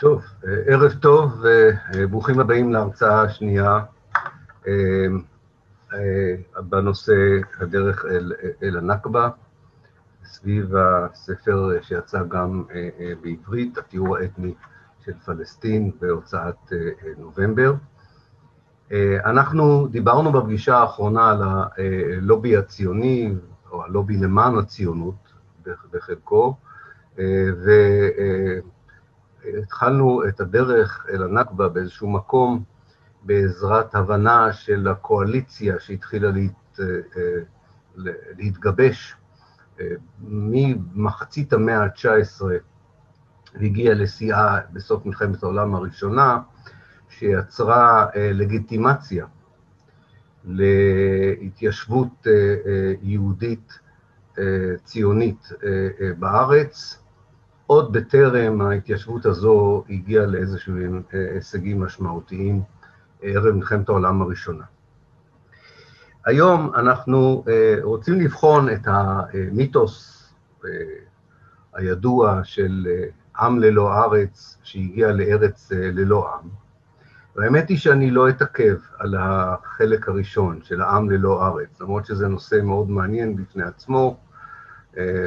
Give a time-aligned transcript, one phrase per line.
[0.00, 0.22] טוב,
[0.66, 1.44] ערב טוב
[1.92, 3.80] וברוכים הבאים להרצאה השנייה
[6.68, 7.12] בנושא
[7.60, 8.32] הדרך אל,
[8.62, 9.28] אל הנכבה,
[10.24, 12.64] סביב הספר שיצא גם
[13.22, 14.54] בעברית, התיאור האתני
[15.04, 16.72] של פלסטין בהוצאת
[17.18, 17.74] נובמבר.
[19.24, 23.34] אנחנו דיברנו בפגישה האחרונה על הלובי הציוני,
[23.70, 25.32] או הלובי למען הציונות
[25.92, 26.56] בחלקו,
[29.44, 32.64] והתחלנו את הדרך אל הנכבה באיזשהו מקום
[33.22, 36.80] בעזרת הבנה של הקואליציה שהתחילה להת,
[38.38, 39.16] להתגבש
[40.20, 42.42] ממחצית המאה ה-19
[43.54, 46.40] והגיעה לשיאה בסוף מלחמת העולם הראשונה,
[47.08, 49.26] שיצרה לגיטימציה
[50.44, 52.26] להתיישבות
[53.02, 53.78] יהודית
[54.84, 55.48] ציונית
[56.18, 57.03] בארץ,
[57.66, 62.62] עוד בטרם ההתיישבות הזו הגיעה לאיזשהם הישגים משמעותיים
[63.22, 64.64] ערב מלחמת העולם הראשונה.
[66.26, 67.44] היום אנחנו
[67.82, 70.24] רוצים לבחון את המיתוס
[71.74, 72.86] הידוע של
[73.38, 76.48] עם ללא ארץ שהגיע לארץ ללא עם,
[77.36, 82.60] והאמת היא שאני לא אתעכב על החלק הראשון של העם ללא ארץ, למרות שזה נושא
[82.62, 84.16] מאוד מעניין בפני עצמו,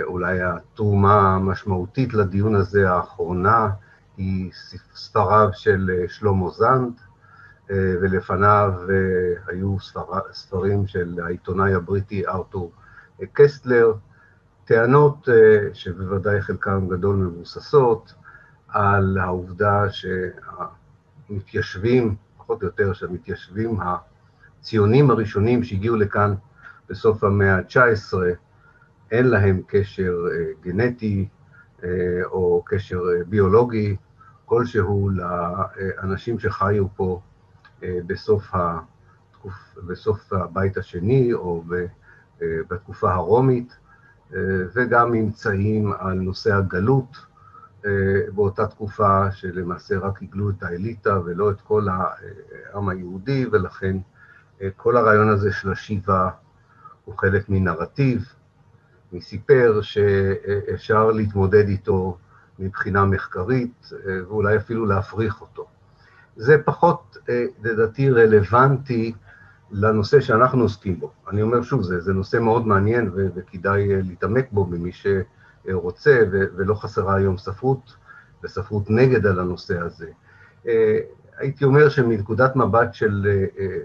[0.03, 3.69] אולי התרומה המשמעותית לדיון הזה האחרונה
[4.17, 4.51] היא
[4.95, 6.93] ספריו של שלמה זנד,
[7.69, 8.73] ולפניו
[9.47, 12.71] היו ספר, ספרים של העיתונאי הבריטי ארתור
[13.33, 13.93] קסטלר,
[14.65, 15.29] טענות
[15.73, 18.13] שבוודאי חלקן גדול מבוססות,
[18.67, 19.83] על העובדה
[21.29, 26.35] שהמתיישבים, פחות או יותר שהמתיישבים הציונים הראשונים שהגיעו לכאן
[26.89, 28.13] בסוף המאה ה-19,
[29.11, 30.13] אין להם קשר
[30.61, 31.27] גנטי
[32.25, 33.95] או קשר ביולוגי
[34.45, 37.21] כלשהו לאנשים שחיו פה
[37.81, 39.53] בסוף, התקופ...
[39.87, 41.63] בסוף הבית השני או
[42.41, 43.77] בתקופה הרומית,
[44.73, 47.17] וגם ממצאים על נושא הגלות
[48.35, 53.97] באותה תקופה שלמעשה רק הגלו את האליטה ולא את כל העם היהודי, ולכן
[54.75, 56.29] כל הרעיון הזה של השיבה
[57.05, 58.25] הוא חלק מנרטיב,
[59.13, 62.17] מסיפר שאפשר להתמודד איתו
[62.59, 65.65] מבחינה מחקרית, ואולי אפילו להפריך אותו.
[66.35, 67.17] זה פחות,
[67.63, 69.13] לדעתי, רלוונטי
[69.71, 71.11] לנושא שאנחנו עוסקים בו.
[71.29, 76.45] אני אומר שוב, זה, זה נושא מאוד מעניין ו- וכדאי להתעמק בו במי שרוצה, ו-
[76.55, 77.95] ולא חסרה היום ספרות,
[78.43, 80.07] וספרות נגד על הנושא הזה.
[81.37, 83.27] הייתי אומר שמנקודת מבט של,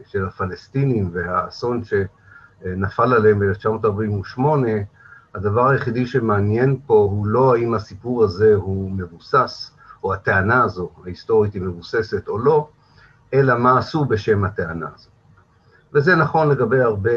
[0.07, 4.41] של הפלסטינים והאסון שנפל עליהם ב-1948,
[5.35, 9.71] הדבר היחידי שמעניין פה הוא לא האם הסיפור הזה הוא מבוסס,
[10.05, 12.69] או הטענה הזו, ההיסטורית היא מבוססת או לא,
[13.35, 15.09] אלא מה עשו בשם הטענה הזו.
[15.95, 17.11] וזה נכון לגבי הרבה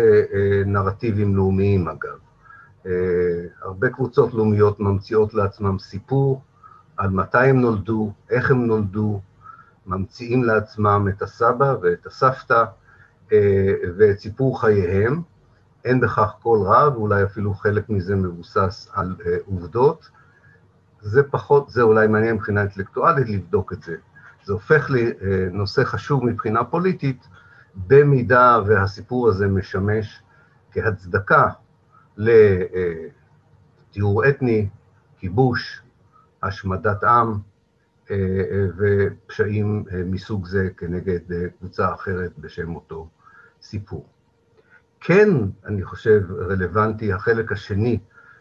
[0.66, 2.18] נרטיבים לאומיים, אגב.
[3.62, 6.42] הרבה קבוצות לאומיות ממציאות לעצמם סיפור
[6.98, 9.22] על מתי הם נולדו, איך הם נולדו,
[9.88, 12.64] ממציאים לעצמם את הסבא ואת הסבתא
[13.98, 15.22] ואת סיפור חייהם,
[15.86, 19.16] אין בכך כל רע, ואולי אפילו חלק מזה מבוסס על
[19.46, 20.10] עובדות.
[21.02, 23.96] זה פחות, זה אולי מעניין מבחינה אינטלקטואלית לבדוק את זה.
[24.44, 27.28] זה הופך לנושא חשוב מבחינה פוליטית,
[27.76, 30.22] במידה והסיפור הזה משמש
[30.72, 31.50] כהצדקה
[32.18, 34.70] לטיהור אתני,
[35.18, 35.82] כיבוש,
[36.44, 37.34] השמדת עם
[38.78, 41.20] ופשעים מסוג זה כנגד
[41.60, 43.10] קבוצה אחרת בשם אותו
[43.62, 44.06] סיפור.
[45.08, 45.30] כן,
[45.66, 48.00] אני חושב, רלוונטי החלק השני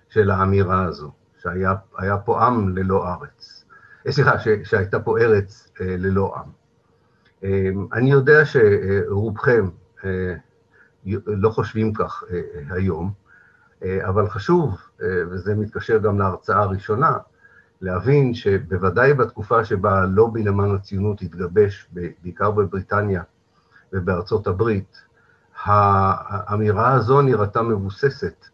[0.09, 3.65] של האמירה הזו, שהיה פה עם ללא ארץ.
[4.11, 4.33] סליחה,
[4.65, 6.51] שהייתה פה ארץ ללא עם.
[7.93, 9.69] אני יודע שרובכם
[11.27, 12.25] לא חושבים כך
[12.71, 13.13] היום,
[13.83, 17.17] אבל חשוב, וזה מתקשר גם להרצאה הראשונה,
[17.81, 21.89] להבין שבוודאי בתקופה שבה הלובי למען הציונות התגבש,
[22.23, 23.23] בעיקר בבריטניה
[23.93, 25.03] ובארצות הברית,
[25.65, 28.47] האמירה הזו נראתה מבוססת.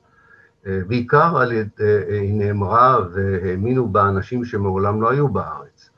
[0.67, 5.91] בעיקר על ידי, היא נאמרה והאמינו בה אנשים שמעולם לא היו בארץ.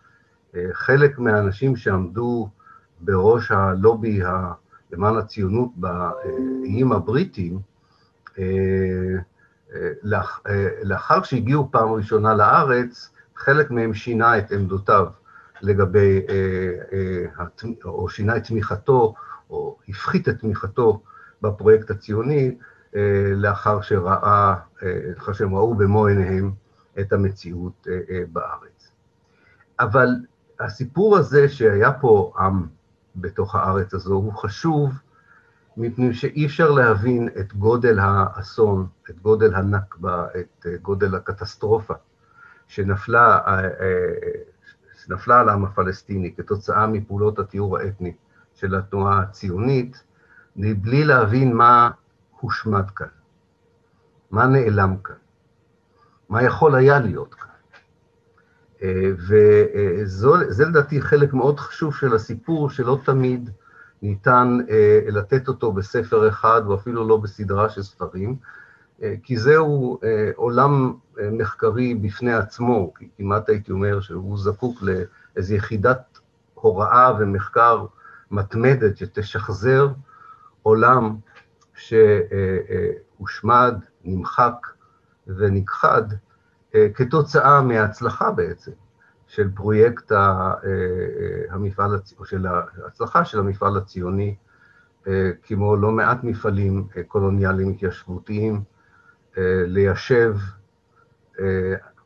[0.73, 2.49] חלק מהאנשים שעמדו
[3.01, 4.21] בראש הלובי
[4.93, 7.59] למען הציונות באיים הבריטיים,
[10.83, 15.07] לאחר שהגיעו פעם ראשונה לארץ, חלק מהם שינה את עמדותיו
[15.63, 16.21] לגבי,
[17.85, 19.15] או שינה את תמיכתו,
[19.53, 21.03] או הפחית את תמיכתו
[21.43, 22.57] בפרויקט הציוני,
[23.35, 24.55] לאחר שראה,
[25.17, 26.53] לאחר שהם ראו במו עיניהם
[27.01, 27.87] את המציאות
[28.33, 28.91] בארץ.
[29.81, 30.09] אבל
[30.61, 32.67] הסיפור הזה שהיה פה עם
[33.17, 34.93] בתוך הארץ הזו הוא חשוב
[35.77, 41.95] מפני שאי אפשר להבין את גודל האסון, את גודל הנכבה, את גודל הקטסטרופה
[42.69, 43.39] שנפלה,
[45.05, 48.13] שנפלה על העם הפלסטיני כתוצאה מפעולות הטיהור האתני
[48.63, 50.03] של התנועה הציונית,
[50.57, 51.91] מבלי להבין מה
[52.41, 53.07] הושמד כאן,
[54.31, 55.15] מה נעלם כאן,
[56.29, 57.49] מה יכול היה להיות כאן.
[59.29, 63.51] וזה לדעתי חלק מאוד חשוב של הסיפור, שלא תמיד
[64.03, 64.59] ניתן
[65.09, 68.37] לתת אותו בספר אחד, או אפילו לא בסדרה של ספרים,
[69.23, 70.01] כי זהו
[70.35, 70.93] עולם
[71.33, 76.19] מחקרי בפני עצמו, כמעט הייתי אומר שהוא זקוק לאיזו יחידת
[76.55, 77.87] הוראה ומחקר
[78.33, 79.89] מתמדת שתשחזר
[80.63, 81.17] עולם
[81.75, 83.75] שהושמד,
[84.05, 84.55] נמחק
[85.27, 86.03] ונכחד
[86.95, 88.71] כתוצאה מההצלחה בעצם
[89.27, 90.13] של פרויקט
[91.51, 94.35] המפעל, או של ההצלחה של המפעל הציוני,
[95.43, 98.63] כמו לא מעט מפעלים קולוניאליים התיישבותיים,
[99.67, 100.37] ליישב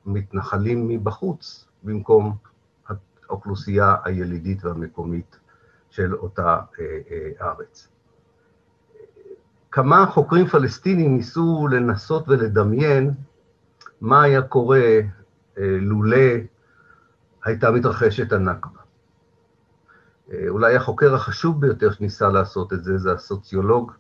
[0.07, 2.37] מתנחלים מבחוץ במקום
[3.29, 5.39] האוכלוסייה הילידית והמקומית
[5.97, 6.61] של אותה
[7.41, 7.89] ארץ.
[9.71, 13.11] כמה חוקרים פלסטינים ניסו לנסות ולדמיין
[14.01, 15.01] מה היה קורה
[15.57, 16.27] לולא
[17.45, 18.81] הייתה מתרחשת הנכבה.
[20.49, 23.93] אולי החוקר החשוב ביותר שניסה לעשות את זה, זה הסוציולוג,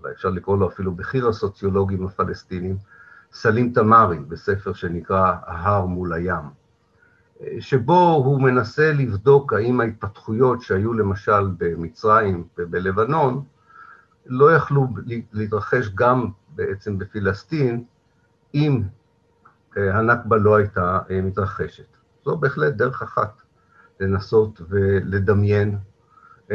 [0.00, 2.76] אולי אפשר לקרוא לו אפילו בכיר הסוציולוגים הפלסטינים,
[3.32, 6.61] סלים תמרי, בספר שנקרא ההר מול הים,
[7.60, 13.42] שבו הוא מנסה לבדוק האם ההתפתחויות שהיו למשל במצרים ובלבנון,
[14.26, 14.88] לא יכלו
[15.32, 17.84] להתרחש גם בעצם בפלסטין,
[18.54, 18.82] אם
[19.76, 21.86] הנכבה לא הייתה מתרחשת.
[22.24, 23.42] זו בהחלט דרך אחת
[24.00, 25.78] לנסות ולדמיין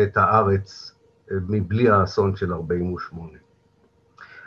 [0.04, 0.96] את הארץ
[1.32, 3.32] מבלי האסון של 48'.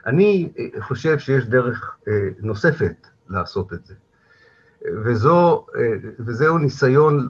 [0.07, 1.97] אני חושב שיש דרך
[2.41, 3.95] נוספת לעשות את זה,
[5.05, 5.67] וזו,
[6.19, 7.29] וזהו ניסיון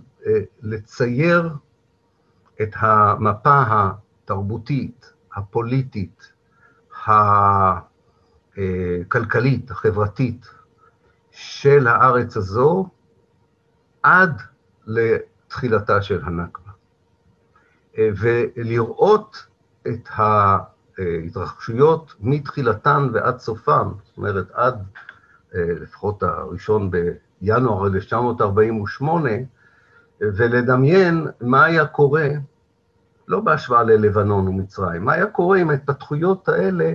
[0.62, 1.50] לצייר
[2.62, 6.32] את המפה התרבותית, הפוליטית,
[8.56, 10.47] הכלכלית, החברתית,
[11.31, 12.88] של הארץ הזו
[14.02, 14.43] עד
[14.87, 16.70] לתחילתה של הנכבה.
[17.99, 19.47] ולראות
[19.87, 24.85] את ההתרחשויות מתחילתן ועד סופן, זאת אומרת, עד
[25.52, 26.91] לפחות הראשון
[27.40, 29.31] בינואר 1948,
[30.20, 32.28] ולדמיין מה היה קורה,
[33.28, 36.92] לא בהשוואה ללבנון ומצרים, מה היה קורה אם ההתפתחויות האלה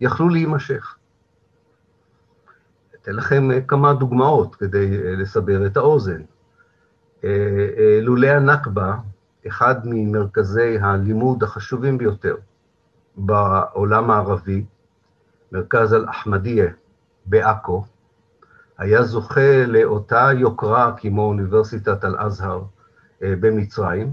[0.00, 0.96] יכלו להימשך.
[2.94, 6.22] אתן לכם כמה דוגמאות כדי לסבר את האוזן.
[8.02, 8.96] לולא הנכבה,
[9.46, 12.36] אחד ממרכזי הלימוד החשובים ביותר
[13.16, 14.64] בעולם הערבי,
[15.52, 16.66] מרכז אל-אחמדיה
[17.26, 17.84] בעכו,
[18.78, 22.62] היה זוכה לאותה יוקרה כמו אוניברסיטת אל-אזהר
[23.20, 24.12] במצרים,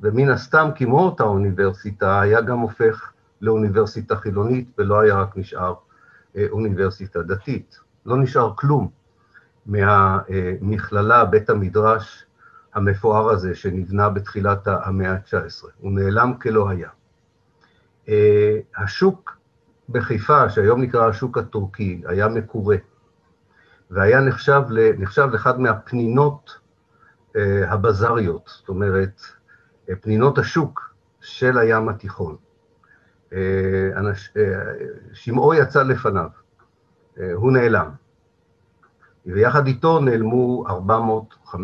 [0.00, 5.74] ומן הסתם כמו אותה אוניברסיטה היה גם הופך לאוניברסיטה חילונית ולא היה רק נשאר
[6.50, 7.78] אוניברסיטה דתית.
[8.06, 8.88] לא נשאר כלום
[9.66, 12.24] מהמכללה, בית המדרש
[12.74, 15.66] המפואר הזה שנבנה בתחילת המאה ה-19.
[15.78, 16.88] הוא נעלם כלא היה.
[18.76, 19.36] השוק
[19.88, 22.76] בחיפה, שהיום נקרא השוק הטורקי, היה מקורה,
[23.92, 24.62] והיה נחשב,
[24.98, 26.58] נחשב לאחד מהפנינות
[27.66, 29.20] הבזריות, זאת אומרת,
[30.00, 32.36] פנינות השוק של הים התיכון.
[35.12, 36.28] שמעו יצא לפניו,
[37.34, 37.90] הוא נעלם.
[39.26, 40.64] ויחד איתו נעלמו
[41.46, 41.54] 400-500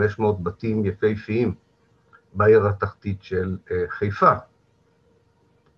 [0.42, 1.54] בתים יפהפיים
[2.34, 3.56] בעיר התחתית של
[3.88, 4.32] חיפה.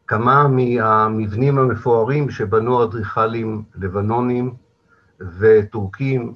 [0.07, 4.55] כמה מהמבנים המפוארים שבנו אדריכלים לבנונים
[5.39, 6.35] וטורקים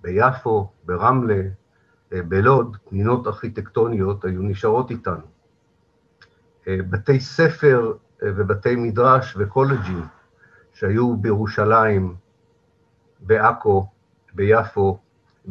[0.00, 1.42] ביפו, ברמלה,
[2.12, 5.26] בלוד, פנינות ארכיטקטוניות היו נשארות איתנו.
[6.66, 10.04] בתי ספר ובתי מדרש וקולג'ים
[10.72, 12.14] שהיו בירושלים,
[13.20, 13.86] בעכו,
[14.34, 14.98] ביפו,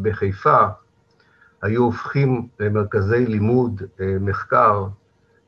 [0.02, 0.68] בחיפה,
[1.62, 3.82] היו הופכים למרכזי לימוד,
[4.20, 4.88] מחקר,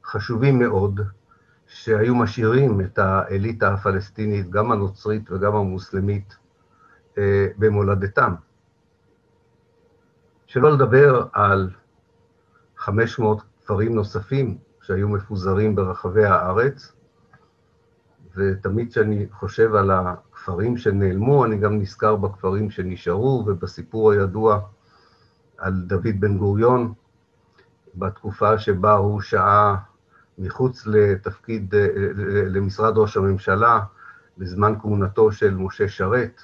[0.05, 1.01] חשובים מאוד,
[1.67, 6.37] שהיו משאירים את האליטה הפלסטינית, גם הנוצרית וגם המוסלמית,
[7.57, 8.33] במולדתם.
[10.49, 11.69] שלא לדבר על
[12.77, 16.91] 500 כפרים נוספים שהיו מפוזרים ברחבי הארץ,
[18.35, 24.59] ותמיד כשאני חושב על הכפרים שנעלמו, אני גם נזכר בכפרים שנשארו, ובסיפור הידוע
[25.57, 26.93] על דוד בן גוריון,
[27.95, 29.75] בתקופה שבה הוא שהה
[30.37, 31.73] מחוץ לתפקיד,
[32.45, 33.79] למשרד ראש הממשלה,
[34.37, 36.41] בזמן כהונתו של משה שרת,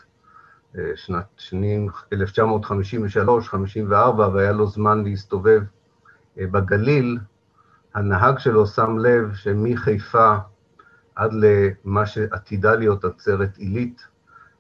[0.96, 3.94] שנת שנים 1953-54,
[4.34, 5.62] והיה לו זמן להסתובב
[6.38, 7.20] בגליל,
[7.94, 10.36] הנהג שלו שם לב שמחיפה
[11.16, 14.08] עד למה שעתידה להיות עצרת עילית,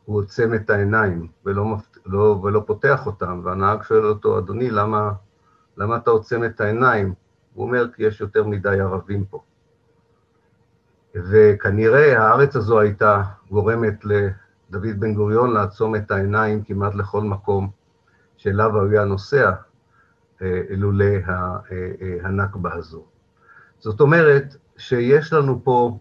[0.06, 5.12] הוא עוצם את העיניים ולא, לא, ולא פותח אותם, והנהג שואל אותו, אדוני, למה,
[5.78, 7.14] למה אתה עוצם את העיניים?
[7.54, 9.44] הוא אומר, כי יש יותר מדי ערבים פה.
[11.16, 14.06] וכנראה הארץ הזו הייתה גורמת
[14.70, 17.70] לדוד בן גוריון לעצום את העיניים כמעט לכל מקום
[18.38, 19.52] שאליו היה נוסע,
[20.42, 23.06] אילולא אה, אה, הנכבה הזו.
[23.80, 25.98] זאת אומרת שיש לנו פה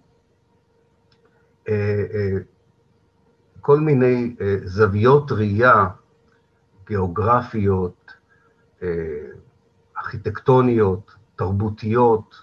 [1.69, 2.05] אה,
[3.61, 5.87] כל מיני זוויות ראייה
[6.87, 8.13] גיאוגרפיות,
[9.99, 12.35] ארכיטקטוניות, תרבותיות,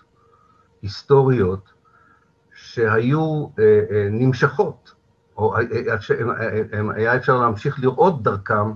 [0.82, 1.70] היסטוריות,
[2.54, 3.48] שהיו
[4.12, 4.94] נמשכות,
[5.42, 5.56] או
[6.96, 8.72] היה אפשר להמשיך לראות דרכם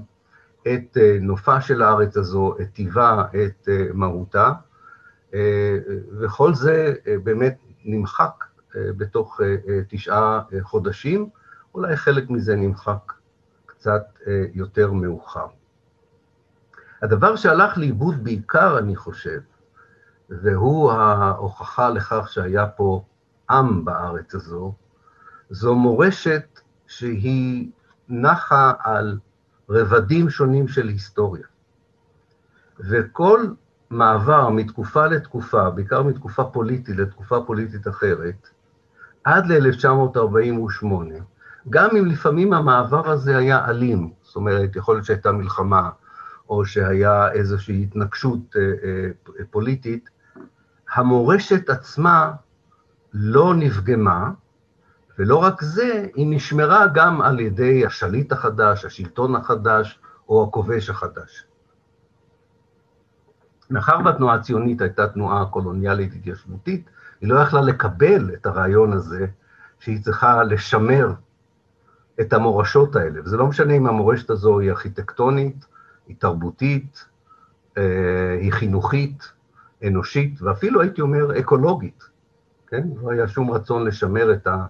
[0.68, 4.52] את אה, נופה של הארץ הזו, את טיבה, את אה, מהותה,
[5.34, 5.78] אה,
[6.20, 6.94] וכל זה
[7.24, 8.44] באמת נמחק
[8.76, 9.42] בתוך
[9.90, 11.30] תשעה חודשים,
[11.76, 13.14] אולי חלק מזה נמחק
[13.66, 14.04] קצת
[14.54, 15.46] יותר מאוחר.
[17.02, 19.40] הדבר שהלך לאיבוד בעיקר, אני חושב,
[20.30, 23.04] והוא ההוכחה לכך שהיה פה
[23.50, 24.74] עם בארץ הזו,
[25.50, 27.70] זו מורשת שהיא
[28.10, 29.20] נחה על
[29.70, 31.44] רבדים שונים של היסטוריה.
[32.80, 33.46] וכל
[33.90, 38.50] מעבר מתקופה לתקופה, בעיקר מתקופה פוליטית לתקופה פוליטית אחרת,
[39.24, 40.86] עד ל-1948,
[41.70, 45.90] גם אם לפעמים המעבר הזה היה אלים, זאת אומרת, יכול להיות שהייתה מלחמה,
[46.50, 50.10] או שהיה איזושהי התנגשות אה, אה, פוליטית,
[50.94, 52.32] המורשת עצמה
[53.14, 54.32] לא נפגמה,
[55.20, 61.46] ולא רק זה, היא נשמרה גם על ידי השליט החדש, השלטון החדש או הכובש החדש.
[63.70, 66.90] מאחר והתנועה הציונית הייתה תנועה קולוניאלית התיישבותית,
[67.22, 69.28] היא לא יכלה לקבל את הרעיון הזה
[69.80, 71.14] שהיא צריכה לשמר
[72.22, 73.22] את המורשות האלה.
[73.24, 75.66] וזה לא משנה אם המורשת הזו היא ארכיטקטונית,
[76.08, 77.06] היא תרבותית,
[77.78, 79.32] אה, היא חינוכית,
[79.88, 82.04] אנושית, ואפילו הייתי אומר אקולוגית,
[82.68, 82.88] כן?
[83.02, 84.66] לא היה שום רצון לשמר את ה...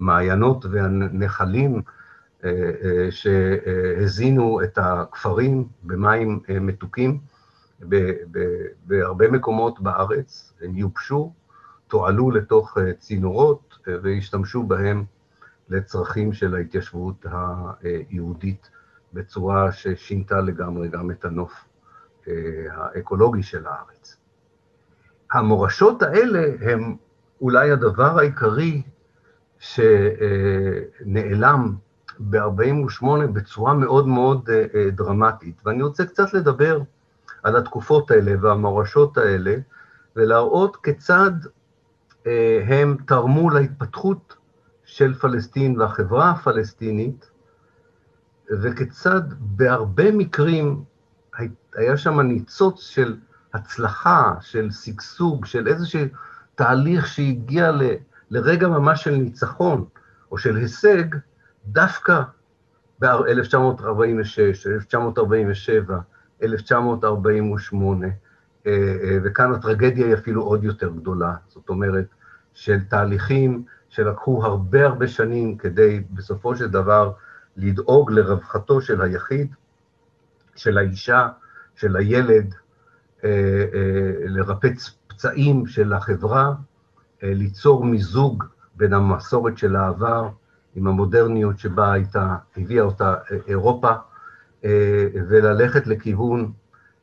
[0.00, 1.82] המעיינות והנחלים
[2.44, 2.50] אה,
[2.82, 7.18] אה, שהזינו את הכפרים במים אה, מתוקים
[8.86, 11.32] בהרבה מקומות בארץ, הם יובשו,
[11.88, 15.04] תועלו לתוך צינורות והשתמשו בהם
[15.68, 17.26] לצרכים של ההתיישבות
[17.82, 18.70] היהודית
[19.12, 21.52] בצורה ששינתה לגמרי גם את הנוף
[22.70, 24.16] האקולוגי של הארץ.
[25.32, 26.96] המורשות האלה הם
[27.40, 28.82] אולי הדבר העיקרי
[29.58, 31.06] שנעלם
[32.18, 35.60] ב-48' בצורה מאוד מאוד אה, אה, דרמטית.
[35.64, 36.80] ואני רוצה קצת לדבר
[37.42, 39.56] על התקופות האלה והמורשות האלה,
[40.16, 41.30] ולהראות כיצד
[42.26, 44.36] אה, הם תרמו להתפתחות
[44.84, 47.30] של פלסטין והחברה הפלסטינית,
[48.50, 50.84] וכיצד בהרבה מקרים
[51.74, 53.16] היה שם ניצוץ של
[53.54, 56.00] הצלחה, של שגשוג, של איזשהו
[56.54, 57.82] תהליך שהגיע ל...
[58.30, 59.84] לרגע ממש של ניצחון
[60.32, 61.04] או של הישג,
[61.66, 62.22] דווקא
[63.00, 65.98] ב-1946, 1947,
[66.42, 68.06] 1948,
[69.24, 71.34] וכאן הטרגדיה היא אפילו עוד יותר גדולה.
[71.48, 72.06] זאת אומרת,
[72.54, 77.12] של תהליכים שלקחו הרבה הרבה שנים כדי בסופו של דבר
[77.56, 79.54] לדאוג לרווחתו של היחיד,
[80.56, 81.28] של האישה,
[81.74, 82.54] של הילד,
[83.24, 83.30] אה,
[83.74, 86.54] אה, לרפץ פצעים של החברה,
[87.22, 88.44] ליצור מיזוג
[88.74, 90.28] בין המסורת של העבר
[90.74, 93.90] עם המודרניות שבה הייתה, הביאה אותה אה, אירופה,
[94.64, 96.52] אה, וללכת לכיוון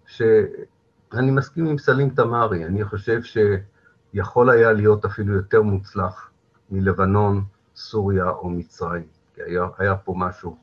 [0.06, 6.30] שאני מסכים עם סלים תמרי, אני חושב שיכול היה להיות אפילו יותר מוצלח
[6.70, 7.44] מלבנון,
[7.76, 9.04] סוריה או מצרים,
[9.36, 10.58] כי היה, היה פה משהו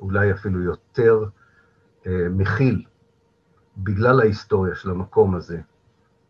[0.00, 1.24] אולי אפילו יותר
[2.06, 2.84] מכיל
[3.76, 5.60] בגלל ההיסטוריה של המקום הזה.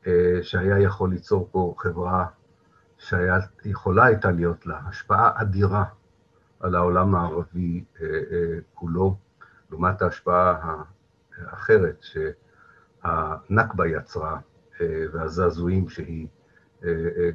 [0.09, 2.27] אה, שהיה יכול ליצור פה חברה
[2.99, 5.85] שיכולה הייתה להיות לה השפעה אדירה
[6.61, 9.17] על העולם הערבי אה, אה, כולו,
[9.71, 10.83] לעומת ההשפעה
[11.39, 12.03] האחרת
[13.03, 14.39] שהנכבה יצרה
[15.13, 16.27] והזעזועים שהיא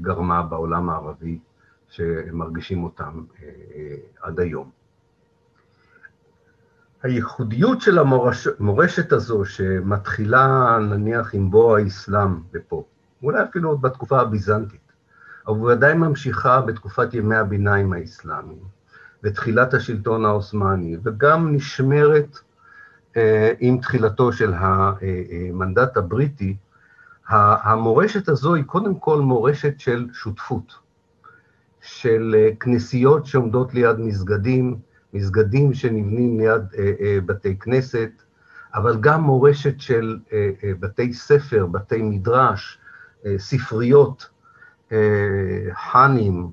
[0.02, 1.40] גרמה בעולם הערבי,
[1.88, 3.24] שמרגישים אותם
[4.22, 4.72] עד היום.
[7.04, 12.84] הייחודיות של המורשת הזו, שמתחילה נניח עם בוא האסלאם לפה,
[13.24, 14.92] אולי אפילו עוד בתקופה הביזנטית,
[15.48, 18.64] אבל ודאי ממשיכה בתקופת ימי הביניים האסלאמיים,
[19.24, 22.40] ותחילת השלטון העות'מאני, וגם נשמרת
[23.18, 26.58] אה, עם תחילתו של המנדט הבריטי,
[27.30, 30.74] המורשת הזו היא קודם כל מורשת של שותפות,
[31.82, 34.78] של אה, כנסיות שעומדות ליד מסגדים,
[35.14, 38.10] מסגדים שנבנים ליד אה, אה, בתי כנסת,
[38.76, 42.78] אבל גם מורשת של אה, אה, בתי ספר, בתי מדרש,
[43.26, 44.30] אה, ספריות,
[44.92, 44.98] אה,
[45.74, 46.52] חאנים,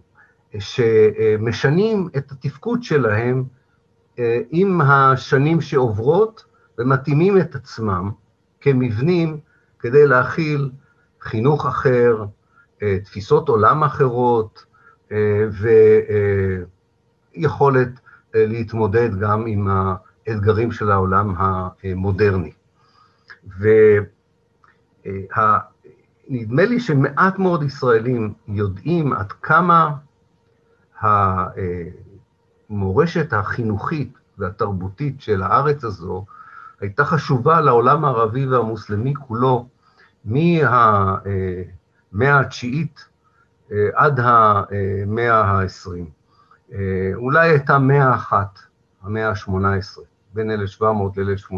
[0.59, 3.45] שמשנים את התפקוד שלהם
[4.19, 6.45] אה, עם השנים שעוברות
[6.79, 8.11] ומתאימים את עצמם
[8.61, 9.40] כמבנים
[9.79, 10.71] כדי להכיל
[11.21, 12.25] חינוך אחר,
[12.83, 14.64] אה, תפיסות עולם אחרות
[15.12, 15.47] אה,
[17.37, 17.88] ויכולת
[18.35, 22.53] להתמודד גם עם האתגרים של העולם המודרני.
[23.59, 23.85] ונדמה
[26.65, 29.91] לי שמעט מאוד ישראלים יודעים עד כמה
[32.71, 36.25] המורשת החינוכית והתרבותית של הארץ הזו
[36.81, 39.69] הייתה חשובה לעולם הערבי והמוסלמי כולו
[40.25, 41.21] מהמאה
[42.41, 43.09] התשיעית
[43.95, 46.20] עד המאה העשרים.
[46.73, 48.59] אה, אולי הייתה מאה אחת,
[49.03, 50.00] המאה ה-18,
[50.35, 51.57] בין 1700 ל-1800,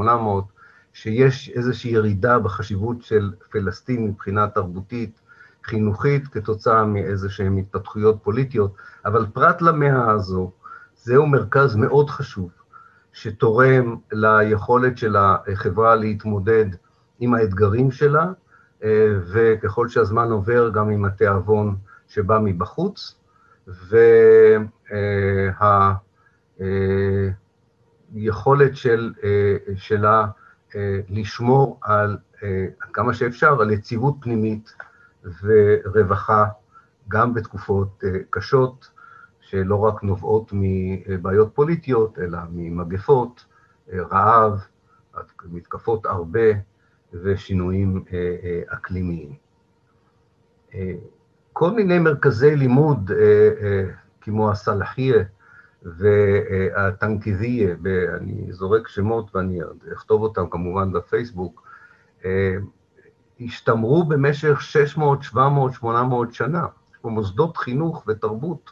[0.92, 5.20] שיש איזושהי ירידה בחשיבות של פלסטין מבחינה תרבותית,
[5.64, 10.50] חינוכית, כתוצאה מאיזשהן התפתחויות פוליטיות, אבל פרט למאה הזו,
[10.96, 12.50] זהו מרכז מאוד חשוב,
[13.12, 16.66] שתורם ליכולת של החברה להתמודד
[17.20, 18.26] עם האתגרים שלה,
[18.84, 21.76] אה, וככל שהזמן עובר, גם עם התיאבון
[22.08, 23.14] שבא מבחוץ,
[28.12, 30.26] והיכולת של, אה, שלה
[30.76, 32.18] אה, לשמור על,
[32.92, 34.74] כמה שאפשר, על יציבות פנימית
[35.42, 36.46] ורווחה,
[37.08, 38.90] גם בתקופות קשות,
[39.40, 43.44] שלא רק נובעות מבעיות פוליטיות, אלא ממגפות,
[43.92, 44.60] רעב,
[45.44, 46.40] מתקפות הרבה
[47.12, 48.04] ושינויים
[48.66, 49.34] אקלימיים.
[51.52, 53.10] כל מיני מרכזי לימוד,
[54.20, 55.24] כמו הסלחיה
[55.82, 59.60] והטנקיזיה, ואני זורק שמות ואני
[59.92, 61.68] אכתוב אותם כמובן בפייסבוק,
[63.40, 66.66] השתמרו במשך 600, 700, 800 שנה.
[66.92, 68.70] יש פה מוסדות חינוך ותרבות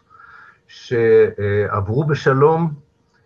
[0.66, 2.74] שעברו בשלום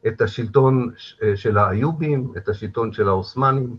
[0.07, 0.91] את השלטון
[1.35, 3.77] של האיובים, את השלטון של העות'מאנים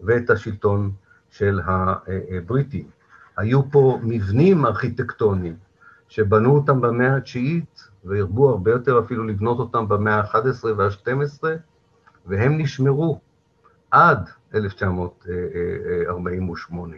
[0.00, 0.90] ואת השלטון
[1.30, 2.95] של הבריטים.
[3.36, 5.56] היו פה מבנים ארכיטקטוניים
[6.08, 11.44] שבנו אותם במאה התשיעית, והרבו הרבה יותר אפילו לבנות אותם במאה ה-11 וה-12,
[12.26, 13.20] והם נשמרו
[13.90, 16.96] עד 1948.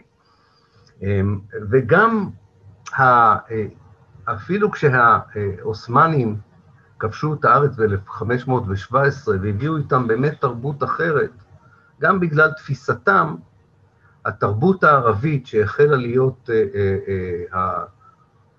[1.71, 2.29] וגם
[4.25, 6.37] אפילו כשהעות'מאנים
[6.99, 8.93] כבשו את הארץ ב-1517
[9.27, 11.31] והביאו איתם באמת תרבות אחרת,
[12.01, 13.35] גם בגלל תפיסתם,
[14.25, 17.83] התרבות הערבית שהחלה להיות אה, אה, אה,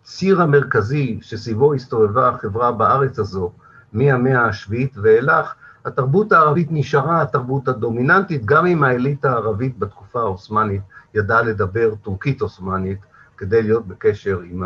[0.03, 3.53] הציר המרכזי שסביבו הסתובבה החברה בארץ הזו
[3.93, 10.83] מהמאה השביעית ואילך, התרבות הערבית נשארה התרבות הדומיננטית, גם אם האליטה הערבית בתקופה העות'מאנית
[11.15, 12.99] ידעה לדבר טורקית עות'מאנית
[13.37, 14.63] כדי להיות בקשר עם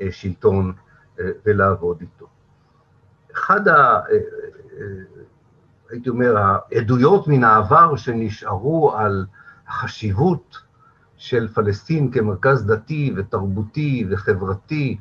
[0.00, 0.72] השלטון
[1.46, 2.26] ולעבוד איתו.
[3.32, 4.00] אחד ה...
[5.90, 9.26] הייתי אומר, העדויות מן העבר שנשארו על
[9.68, 10.58] החשיבות
[11.16, 14.98] של פלסטין כמרכז דתי ותרבותי וחברתי,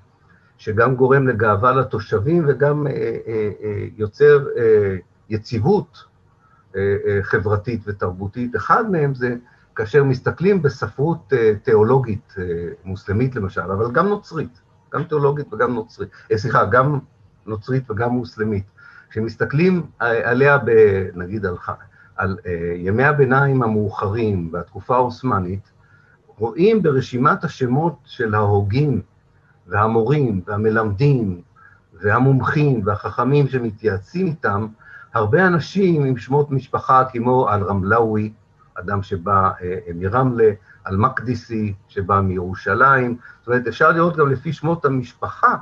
[0.57, 2.93] שגם גורם לגאווה לתושבים וגם אה,
[3.27, 4.45] אה, אה, יוצר
[5.29, 6.03] יציבות
[7.21, 8.55] חברתית ותרבותית.
[8.55, 9.35] אחד מהם זה
[9.75, 12.35] כאשר מסתכלים בספרות תיאולוגית
[12.83, 14.61] מוסלמית למשל, אבל גם נוצרית,
[14.93, 16.99] גם תיאולוגית וגם נוצרית, סליחה, גם
[17.45, 18.63] נוצרית וגם מוסלמית.
[19.09, 20.71] כשמסתכלים עליה, ב,
[21.13, 21.55] נגיד על,
[22.15, 25.71] על uh, ימי הביניים המאוחרים והתקופה העות'מאנית,
[26.37, 29.01] רואים ברשימת השמות של ההוגים
[29.67, 31.41] והמורים והמלמדים
[31.93, 34.67] והמומחים והחכמים שמתייעצים איתם,
[35.13, 38.33] הרבה אנשים עם שמות משפחה כמו אל-רמלאווי,
[38.73, 39.63] אדם שבא uh,
[39.95, 40.51] מרמלה,
[40.87, 45.55] אל-מקדיסי, שבא מירושלים, זאת אומרת, אפשר לראות גם לפי שמות המשפחה,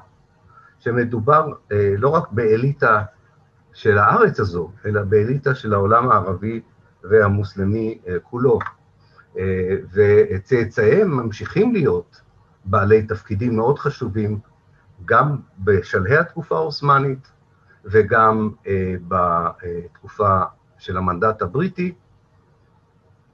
[0.80, 3.04] שמדובר uh, לא רק באליטה
[3.74, 6.62] של הארץ הזו, אלא באליטה של העולם הערבי
[7.04, 8.60] והמוסלמי אה, כולו.
[9.38, 12.22] אה, וצאצאיהם ממשיכים להיות
[12.66, 14.40] בעלי תפקידים מאוד חשובים,
[15.06, 17.32] גם בשלהי התקופה העות'מאנית
[17.86, 20.42] וגם אה, בתקופה
[20.78, 21.94] של המנדט הבריטי,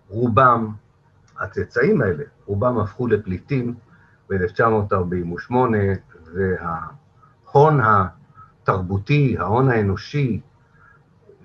[0.08, 0.74] רובם,
[1.40, 3.76] הצאצאים האלה, רובם הפכו לפליטים
[4.30, 5.54] ב-1948,
[6.34, 7.80] וההון
[8.70, 10.40] התרבותי, ההון האנושי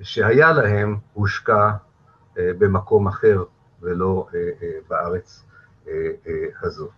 [0.03, 1.71] שהיה להם, הושקע
[2.39, 3.45] אה, במקום אחר
[3.83, 5.45] ולא אה, אה, בארץ
[6.63, 6.91] הזאת.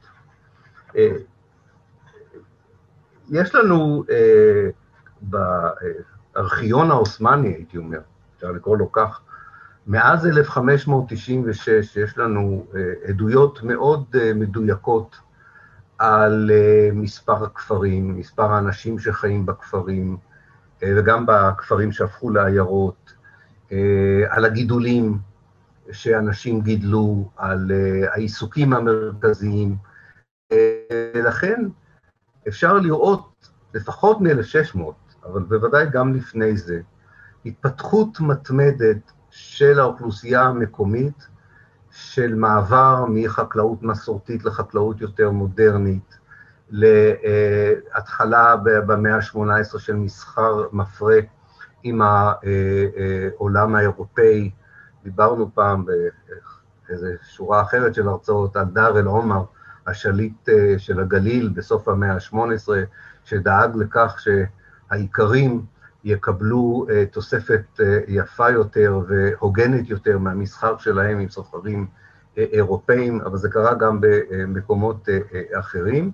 [3.29, 4.05] יש לנו
[5.23, 8.01] בארכיון העות'מאני, הייתי אומר,
[8.37, 9.21] אפשר לקרוא לו כך,
[9.87, 12.67] מאז 1596 יש לנו
[13.05, 15.17] עדויות מאוד מדויקות
[15.99, 16.51] על
[16.93, 20.17] מספר הכפרים, מספר האנשים שחיים בכפרים,
[20.83, 23.13] וגם בכפרים שהפכו לעיירות,
[24.29, 25.19] על הגידולים
[25.93, 29.77] שאנשים גידלו, על אה, העיסוקים המרכזיים.
[31.15, 31.63] ולכן
[32.49, 34.81] אפשר לראות, לפחות מ-1600,
[35.25, 36.81] אבל בוודאי גם לפני זה,
[37.47, 41.27] התפתחות מתמדת של האוכלוסייה המקומית,
[41.97, 46.19] של מעבר מחקלאות מסורתית לחקלאות יותר מודרנית,
[46.71, 51.17] להתחלה במאה ה-18 של מסחר מפרה
[51.83, 54.51] עם העולם האירופאי,
[55.05, 55.85] דיברנו פעם
[56.89, 59.43] באיזו שורה אחרת של הרצאות על דאר אל-עומר,
[59.87, 62.69] השליט אה, של הגליל בסוף המאה ה-18,
[63.25, 65.65] שדאג לכך שהאיכרים
[66.07, 71.87] יקבלו אה, תוספת אה, יפה יותר והוגנת יותר מהמסחר שלהם עם סוחרים
[72.37, 75.09] אירופאים, אבל זה קרה גם במקומות
[75.53, 76.11] אחרים.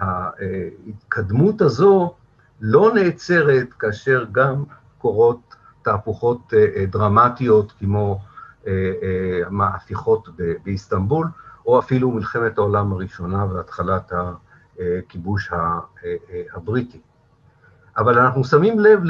[0.00, 2.14] וההתקדמות הזו
[2.60, 4.64] לא נעצרת כאשר גם
[4.98, 8.20] קורות תהפוכות אה, דרמטיות כמו
[9.60, 11.26] ההפיכות אה, באיסטנבול,
[11.66, 14.12] או אפילו מלחמת העולם הראשונה והתחלת
[14.80, 15.50] הכיבוש
[16.54, 17.00] הבריטי.
[17.96, 19.00] אבל אנחנו שמים לב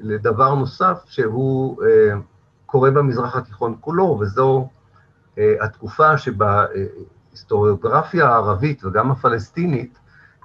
[0.00, 1.82] לדבר נוסף שהוא
[2.66, 4.68] קורה במזרח התיכון כולו, וזו
[5.38, 9.98] התקופה שבהיסטוריוגרפיה הערבית וגם הפלסטינית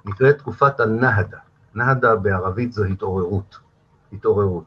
[0.04, 1.38] נקראת תקופת א-נהדה.
[1.74, 3.58] נהדה בערבית זו התעוררות.
[4.12, 4.64] התעוררות.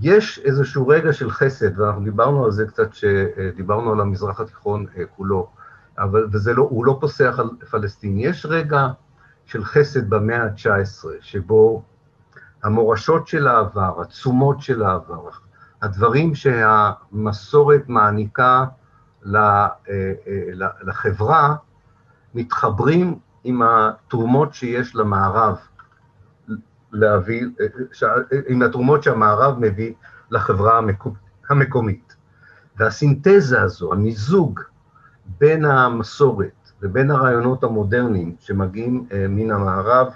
[0.00, 5.02] יש איזשהו רגע של חסד, ואנחנו דיברנו על זה קצת כשדיברנו על המזרח התיכון אה,
[5.16, 5.50] כולו,
[5.98, 8.18] אבל, וזה לא, הוא לא פוסח על פלסטין.
[8.18, 8.88] יש רגע
[9.46, 11.82] של חסד במאה ה-19, שבו
[12.62, 15.28] המורשות של העבר, התשומות של העבר,
[15.82, 18.64] הדברים שהמסורת מעניקה
[19.34, 20.08] אה, אה,
[20.82, 21.54] לחברה,
[22.34, 25.56] מתחברים עם התרומות שיש למערב,
[26.92, 27.46] להביא,
[28.48, 29.92] עם התרומות שהמערב מביא
[30.30, 30.80] לחברה
[31.48, 32.16] המקומית.
[32.76, 34.60] והסינתזה הזו, המיזוג
[35.26, 40.06] בין המסורת ובין הרעיונות המודרניים שמגיעים אה, מן המערב,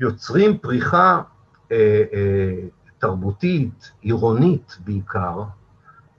[0.00, 1.22] יוצרים פריחה
[1.72, 5.42] אה, אה, תרבותית, עירונית בעיקר,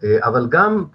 [0.03, 0.85] אה, אבל גם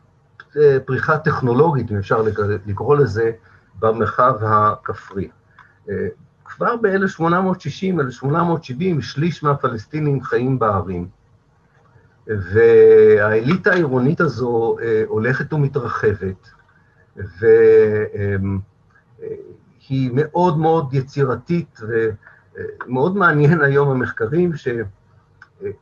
[0.57, 2.23] אה, פריחה טכנולוגית, אם אפשר
[2.67, 3.31] לקרוא לזה,
[3.79, 5.29] במרחב הכפרי.
[5.91, 6.09] אה,
[6.45, 11.09] כבר ב-1860, 1870, שליש מהפלסטינים חיים בערים.
[12.27, 16.51] והאליטה העירונית הזו אה, הולכת ומתרחבת,
[17.17, 17.61] והיא
[20.15, 24.53] מאוד מאוד יצירתית, ומאוד מעניין היום המחקרים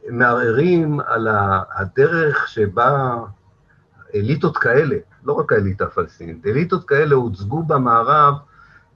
[0.09, 1.29] שמערערים על
[1.75, 3.17] הדרך שבה
[4.15, 8.35] אליטות כאלה, לא רק האליטה הפלסטינית, אליטות כאלה הוצגו במערב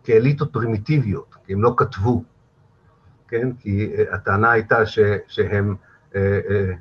[0.04, 2.22] כאליטות פרימיטיביות, כי הם לא כתבו,
[3.28, 3.52] כן?
[3.60, 5.76] כי אה, הטענה הייתה ש, שהם
[6.14, 6.72] אה, אה,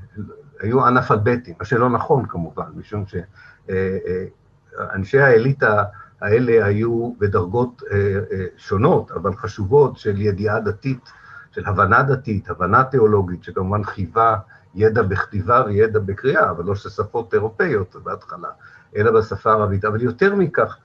[0.60, 5.84] היו אנאפלבטים, מה שלא נכון כמובן, משום שאנשי אה, אה, האליטה
[6.22, 8.20] האלה היו בדרגות אה,
[8.58, 11.12] שונות, אבל חשובות, של ידיעה דתית,
[11.52, 14.36] של הבנה דתית, הבנה תיאולוגית, שכמובן חייבה
[14.76, 18.50] ידע בכתיבה וידע בקריאה, אבל לא של שפות אירופאיות בהתחלה,
[18.96, 19.86] אלא בשפה הערבית.
[19.86, 20.78] אבל יותר מכך,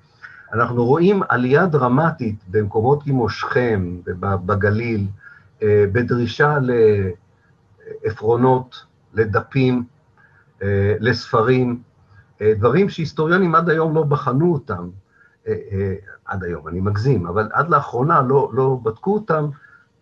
[0.53, 5.07] אנחנו רואים עלייה דרמטית במקומות כמו שכם ובגליל,
[5.63, 6.59] בדרישה
[8.05, 9.85] לעפרונות, לדפים,
[10.63, 11.83] אה, לספרים,
[12.41, 14.89] אה, דברים שהיסטוריונים עד היום לא בחנו אותם,
[16.25, 19.49] עד היום, אני מגזים, אבל עד לאחרונה לא, לא בדקו אותם,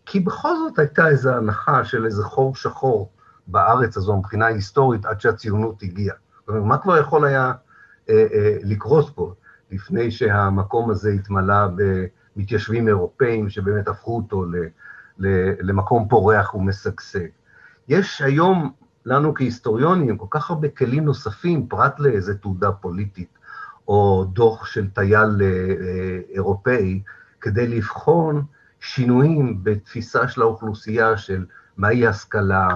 [0.07, 3.11] כי בכל זאת הייתה איזו הנחה של איזה חור שחור
[3.47, 6.17] בארץ הזו מבחינה היסטורית עד שהציונות הגיעה.
[6.49, 7.53] אומרת, מה כבר יכול היה
[8.63, 9.35] לקרות פה?
[9.71, 11.67] לפני שהמקום הזה התמלא
[12.37, 14.45] במתיישבים אירופאים שבאמת הפכו אותו
[15.61, 17.27] למקום פורח ומשגשג.
[17.89, 18.73] יש היום
[19.09, 23.39] לנו כהיסטוריונים כל כך הרבה כלים נוספים, פרט לאיזה תעודה פוליטית
[23.89, 27.03] או דוח של טייל אה, אירופאי,
[27.41, 28.43] כדי לבחון
[28.81, 32.69] שינויים בתפיסה של האוכלוסייה של מהי השכלה,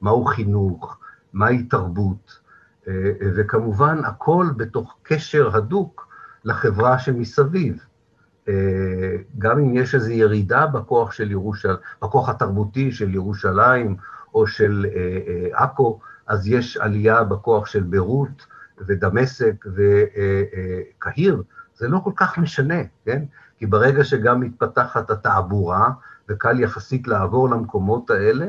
[0.00, 0.98] מהו חינוך,
[1.32, 2.40] מהי תרבות,
[3.36, 6.08] וכמובן הכל בתוך קשר הדוק
[6.44, 7.84] לחברה שמסביב.
[9.38, 13.96] גם אם יש איזו ירידה בכוח של ירושלים, בכוח התרבותי של ירושלים
[14.34, 14.86] או של
[15.52, 18.46] עכו, אז יש עלייה בכוח של ביירות
[18.86, 21.42] ודמשק וקהיר,
[21.74, 23.24] זה לא כל כך משנה, כן?
[23.58, 25.90] כי ברגע שגם מתפתחת התעבורה,
[26.28, 28.46] וקל יחסית לעבור למקומות האלה,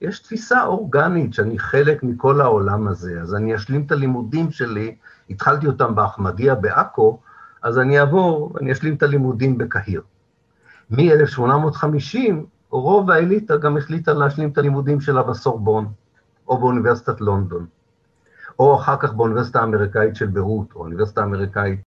[0.00, 4.96] יש תפיסה אורגנית שאני חלק מכל העולם הזה, אז אני אשלים את הלימודים שלי,
[5.30, 7.20] התחלתי אותם באחמדיה בעכו,
[7.62, 10.02] אז אני אעבור, אני אשלים את הלימודים בקהיר.
[10.90, 12.32] מ-1850,
[12.70, 15.92] רוב האליטה גם החליטה להשלים את הלימודים שלה בסורבון,
[16.48, 17.66] או באוניברסיטת לונדון,
[18.58, 21.80] או אחר כך באוניברסיטה האמריקאית של ביירות, או האוניברסיטה האמריקאית.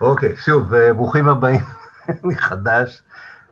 [0.00, 1.60] אוקיי, שוב, אה, ברוכים הבאים
[2.30, 3.02] מחדש.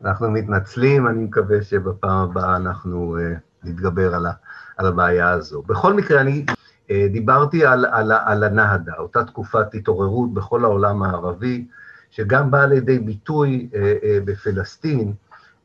[0.05, 4.33] אנחנו מתנצלים, אני מקווה שבפעם הבאה אנחנו uh, נתגבר על, ה,
[4.77, 5.63] על הבעיה הזו.
[5.63, 11.67] בכל מקרה, אני uh, דיברתי על, על, על הנהדה, אותה תקופת התעוררות בכל העולם הערבי,
[12.11, 15.13] שגם באה לידי ביטוי uh, uh, בפלסטין,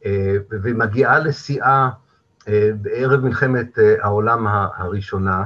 [0.01, 0.05] uh,
[0.49, 1.89] ומגיעה לשיאה
[2.81, 5.43] בערב מלחמת העולם הראשונה.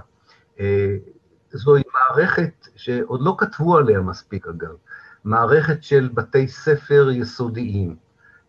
[1.51, 4.75] זוהי מערכת שעוד לא כתבו עליה מספיק, אגב,
[5.23, 7.95] מערכת של בתי ספר יסודיים,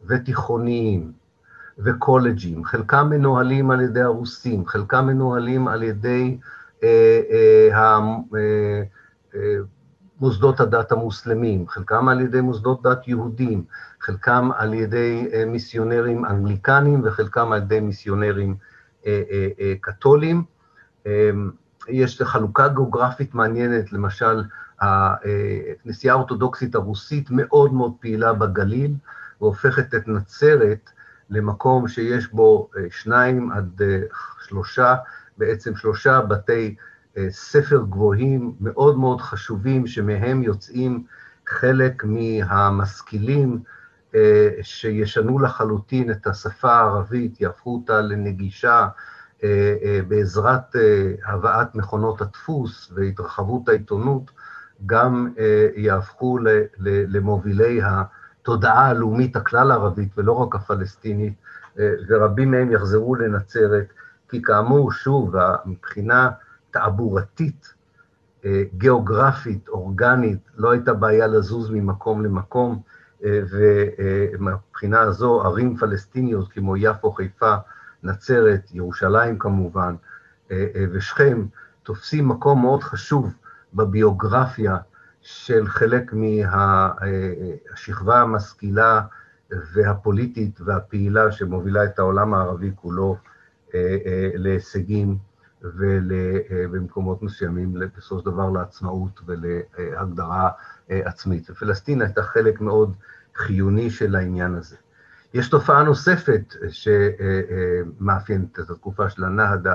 [0.07, 1.13] ותיכוניים
[1.79, 6.39] וקולג'ים, חלקם מנוהלים על ידי הרוסים, חלקם מנוהלים על ידי
[6.83, 7.69] אה, אה,
[8.35, 8.83] אה,
[9.35, 9.57] אה,
[10.21, 13.65] מוסדות הדת המוסלמים, חלקם על ידי מוסדות דת יהודים,
[14.01, 18.57] חלקם על ידי אה, מיסיונרים אנגליקנים וחלקם על ידי מיסיונרים
[19.07, 19.23] אה,
[19.61, 20.45] אה, קתולים.
[21.07, 21.31] אה,
[21.89, 24.45] יש חלוקה גיאוגרפית מעניינת, למשל,
[24.81, 28.95] הכנסייה האורתודוקסית הרוסית מאוד מאוד פעילה בגליל,
[29.41, 30.91] והופכת את נצרת
[31.31, 33.83] למקום שיש בו שניים עד
[34.47, 34.95] שלושה,
[35.39, 36.75] בעצם שלושה בתי
[37.31, 41.05] ספר גבוהים מאוד מאוד חשובים, שמהם יוצאים
[41.47, 43.59] חלק מהמשכילים
[44.63, 48.89] שישנו לחלוטין את השפה הערבית, יהפכו אותה לנגישה
[50.09, 50.77] בעזרת
[51.27, 54.31] הבאת מכונות הדפוס והתרחבות העיתונות,
[54.87, 55.33] גם
[55.77, 56.39] יהפכו
[57.09, 57.81] למובילי.
[58.49, 61.35] התודעה הלאומית הכלל-ערבית ולא רק הפלסטינית,
[61.79, 63.87] אה, ורבים מהם יחזרו לנצרת,
[64.29, 65.35] כי כאמור, שוב,
[65.67, 66.31] מבחינה
[66.79, 67.75] תעבורתית,
[68.45, 72.83] אה, גיאוגרפית, אורגנית, לא הייתה בעיה לזוז ממקום למקום,
[73.25, 77.55] אה, ומבחינה הזו ערים פלסטיניות כמו יפו, חיפה,
[78.03, 79.95] נצרת, ירושלים כמובן,
[80.93, 81.47] ושכם,
[81.83, 83.35] תופסים מקום מאוד חשוב
[83.75, 84.77] בביוגרפיה
[85.21, 89.01] של חלק מהשכבה המשכילה
[89.51, 93.17] והפוליטית והפעילה שמובילה את העולם הערבי כולו
[93.75, 95.19] אה, אה, להישגים
[95.63, 100.51] ובמקומות מסוימים בסופו של דבר לעצמאות ולהגדרה
[100.91, 101.51] אה, עצמית.
[101.51, 102.95] ופלסטין הייתה חלק מאוד
[103.37, 104.77] חיוני של העניין הזה.
[105.35, 109.75] יש תופעה נוספת שמאפיינת את התקופה של הנהדה,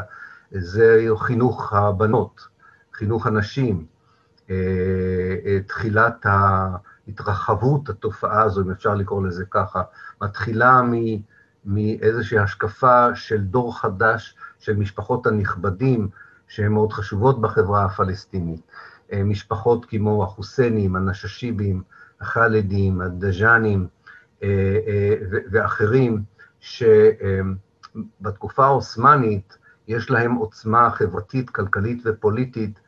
[0.51, 2.47] זה חינוך הבנות,
[2.93, 3.85] חינוך הנשים,
[4.49, 4.55] אה,
[5.45, 6.25] אה, תחילת
[7.07, 9.81] התרחבות התופעה הזו, אם אפשר לקרוא לזה ככה,
[10.21, 10.81] מתחילה
[11.65, 16.09] מאיזושהי השקפה של דור חדש של משפחות הנכבדים,
[16.47, 18.61] שהן מאוד חשובות בחברה הפלסטינית.
[19.13, 21.83] אה, משפחות כמו החוסיינים, הנששיבים,
[22.21, 23.87] החאלדים, הדז'אנים
[25.51, 26.23] ואחרים,
[26.59, 32.79] שבתקופה העות'מאנית יש להם עוצמה חברתית, כלכלית ופוליטית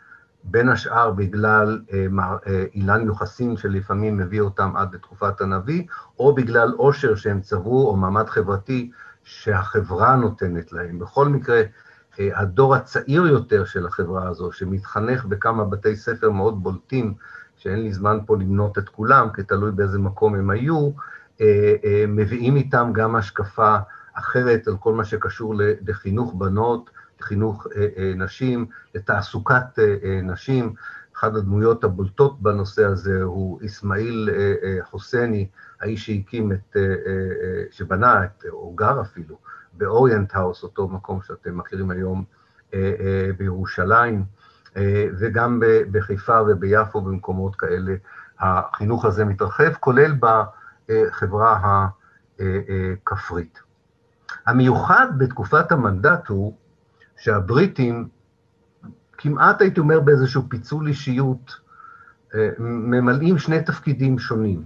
[0.45, 2.05] בין השאר בגלל אה,
[2.47, 5.83] אה, אילן יוחסין שלפעמים מביא אותם עד לתקופת הנביא,
[6.19, 8.91] או בגלל עושר שהם צברו, או מעמד חברתי
[9.23, 10.99] שהחברה נותנת להם.
[10.99, 11.61] בכל מקרה,
[12.19, 17.13] אה, הדור הצעיר יותר של החברה הזו, שמתחנך בכמה בתי ספר מאוד בולטים,
[17.57, 20.89] שאין לי זמן פה למנות את כולם, כי תלוי באיזה מקום הם היו,
[22.07, 23.77] מביאים איתם גם השקפה
[24.13, 26.89] אחרת על כל מה שקשור לחינוך בנות,
[27.25, 30.73] לחינוך אה, אה, נשים, לתעסוקת אה, נשים.
[31.17, 34.29] אחת הדמויות הבולטות בנושא הזה הוא אסמאעיל
[34.81, 35.47] חוסייני,
[35.81, 36.77] האיש שהקים את,
[37.71, 39.37] שבנה את, או גר אפילו,
[39.73, 42.23] באוריינט האוס, אותו מקום שאתם מכירים היום
[43.37, 44.25] בירושלים,
[45.19, 45.61] וגם
[45.91, 47.95] בחיפה וביפו, במקומות כאלה.
[48.39, 51.87] החינוך הזה מתרחב, כולל בחברה
[52.39, 53.59] הכפרית.
[54.45, 56.57] המיוחד בתקופת המנדט הוא
[57.17, 58.07] שהבריטים,
[59.17, 61.55] כמעט הייתי אומר באיזשהו פיצול אישיות,
[62.35, 64.63] אה, ממלאים שני תפקידים שונים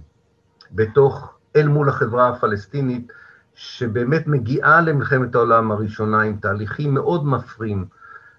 [0.72, 3.12] בתוך אל מול החברה הפלסטינית,
[3.54, 7.84] שבאמת מגיעה למלחמת העולם הראשונה עם תהליכים מאוד מפרים,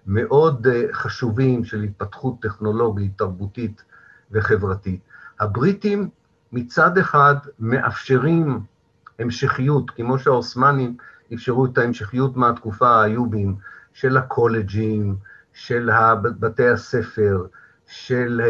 [0.08, 3.84] מאוד חשובים של התפתחות טכנולוגית, תרבותית
[4.32, 5.02] וחברתית.
[5.40, 6.10] הבריטים
[6.52, 8.60] מצד אחד מאפשרים
[9.20, 10.98] המשכיות, כמו שהעות'מאנים
[11.34, 13.56] אפשרו את ההמשכיות מהתקופה האיובים,
[13.94, 15.16] של הקולג'ים,
[15.54, 15.90] של
[16.22, 17.46] בתי הספר,
[17.88, 18.42] של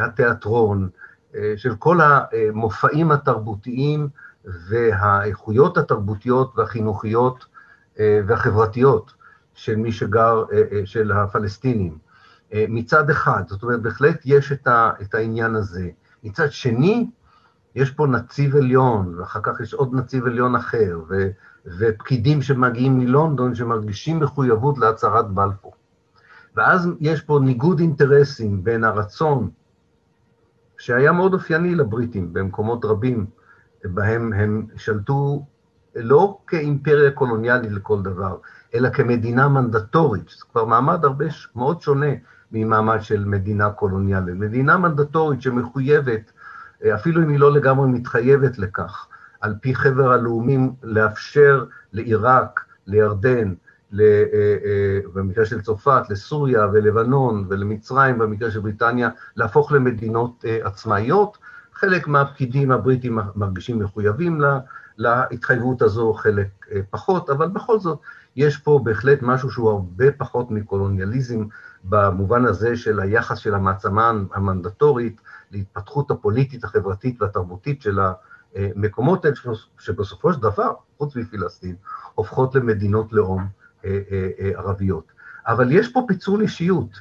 [0.00, 0.88] התיאטרון,
[1.56, 4.08] של כל המופעים התרבותיים
[4.44, 7.44] והאיכויות התרבותיות והחינוכיות
[7.98, 9.12] והחברתיות
[9.54, 10.44] של מי שגר,
[10.84, 11.98] של הפלסטינים.
[12.54, 15.88] מצד אחד, זאת אומרת, בהחלט יש את העניין הזה.
[16.24, 17.10] מצד שני,
[17.74, 21.28] יש פה נציב עליון, ואחר כך יש עוד נציב עליון אחר, ו,
[21.78, 25.74] ופקידים שמגיעים מלונדון שמרגישים מחויבות להצהרת בלפור.
[26.56, 29.50] ואז יש פה ניגוד אינטרסים בין הרצון,
[30.78, 33.26] שהיה מאוד אופייני לבריטים במקומות רבים,
[33.84, 35.46] בהם הם שלטו
[35.96, 38.36] לא כאימפריה קולוניאלית לכל דבר,
[38.74, 41.24] אלא כמדינה מנדטורית, זה כבר מעמד הרבה
[41.56, 42.06] מאוד שונה
[42.52, 44.34] ממעמד של מדינה קולוניאלית.
[44.34, 46.32] מדינה מנדטורית שמחויבת,
[46.94, 49.06] אפילו אם היא לא לגמרי מתחייבת לכך,
[49.40, 53.54] על פי חבר הלאומים לאפשר לעיראק, לירדן,
[55.14, 61.38] במקרה של צרפת, לסוריה ולבנון ולמצרים, במקרה של בריטניה, להפוך למדינות עצמאיות.
[61.74, 64.58] חלק מהפקידים הבריטים מרגישים מחויבים לה,
[64.98, 66.48] להתחייבות הזו, חלק
[66.90, 67.98] פחות, אבל בכל זאת,
[68.36, 71.44] יש פה בהחלט משהו שהוא הרבה פחות מקולוניאליזם,
[71.84, 77.98] במובן הזה של היחס של המעצמה המנדטורית להתפתחות הפוליטית, החברתית והתרבותית של
[78.54, 79.36] המקומות האלה,
[79.78, 81.76] שבסופו של דבר, חוץ מפלסטין,
[82.14, 83.46] הופכות למדינות לאום
[84.38, 85.12] ערביות.
[85.46, 87.00] אבל יש פה פיצול אישיות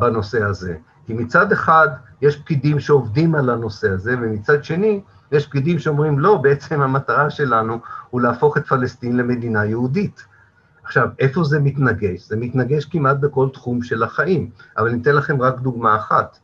[0.00, 1.88] בנושא הזה, כי מצד אחד
[2.20, 5.02] יש פקידים שעובדים על הנושא הזה, ומצד שני,
[5.34, 7.78] יש פקידים שאומרים, לא, בעצם המטרה שלנו
[8.10, 10.24] הוא להפוך את פלסטין למדינה יהודית.
[10.84, 12.28] עכשיו, איפה זה מתנגש?
[12.28, 16.38] זה מתנגש כמעט בכל תחום של החיים, אבל אני אתן לכם רק דוגמה אחת,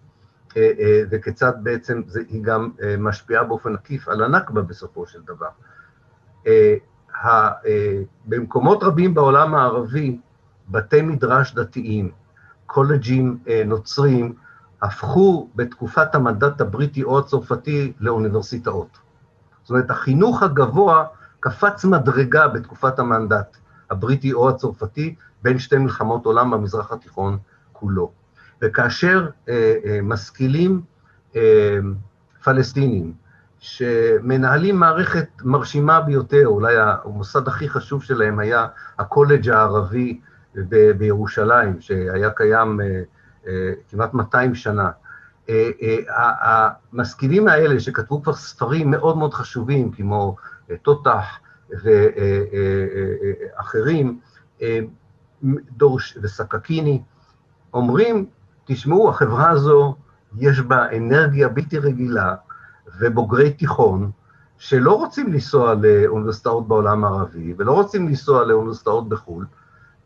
[1.10, 5.48] וכיצד בעצם זה, היא גם משפיעה באופן עקיף על הנכבה בסופו של דבר.
[8.26, 10.18] במקומות רבים בעולם הערבי,
[10.68, 12.10] בתי מדרש דתיים,
[12.66, 14.32] קולג'ים נוצרים,
[14.82, 18.98] הפכו בתקופת המנדט הבריטי או הצרפתי לאוניברסיטאות.
[19.62, 21.04] זאת אומרת, החינוך הגבוה
[21.40, 23.56] קפץ מדרגה בתקופת המנדט
[23.90, 27.38] הבריטי או הצרפתי בין שתי מלחמות עולם במזרח התיכון
[27.72, 28.10] כולו.
[28.62, 30.80] וכאשר אה, אה, משכילים
[31.36, 31.78] אה,
[32.44, 33.12] פלסטינים,
[33.58, 38.66] שמנהלים מערכת מרשימה ביותר, אולי המוסד הכי חשוב שלהם היה
[38.98, 40.20] הקולג' הערבי
[40.54, 43.02] ב- בירושלים, שהיה קיים אה,
[43.90, 44.90] כמעט 200 שנה.
[45.48, 50.36] אה, אה, המשכילים האלה, שכתבו כבר ספרים מאוד מאוד חשובים, כמו
[50.70, 51.38] אה, תותח
[53.58, 54.18] ואחרים,
[54.62, 54.80] אה,
[55.76, 57.02] דורש וסקקיני,
[57.74, 58.26] אומרים,
[58.64, 59.94] תשמעו, החברה הזו,
[60.38, 62.34] יש בה אנרגיה בלתי רגילה,
[63.00, 64.10] ובוגרי תיכון,
[64.58, 69.46] שלא רוצים לנסוע לאוניברסיטאות בעולם הערבי, ולא רוצים לנסוע לאוניברסיטאות בחו"ל,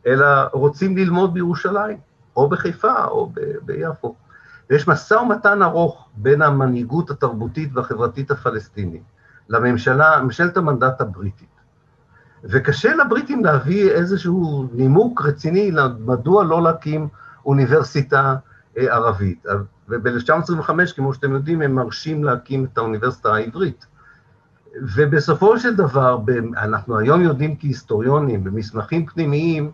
[0.06, 1.98] אלא רוצים ללמוד בירושלים,
[2.36, 4.14] או בחיפה, או ב- ביפו.
[4.70, 9.02] ויש משא ומתן ארוך בין המנהיגות התרבותית והחברתית הפלסטינית
[9.48, 11.48] לממשלה, ממשלת המנדט הבריטית.
[12.44, 17.08] וקשה לבריטים להביא איזשהו נימוק רציני מדוע לא להקים
[17.46, 18.36] אוניברסיטה
[18.76, 19.46] ערבית.
[19.88, 23.86] וב-1925, כמו שאתם יודעים, הם מרשים להקים את האוניברסיטה העברית.
[24.82, 26.18] ובסופו של דבר,
[26.56, 29.70] אנחנו היום יודעים כהיסטוריונים, במסמכים פנימיים,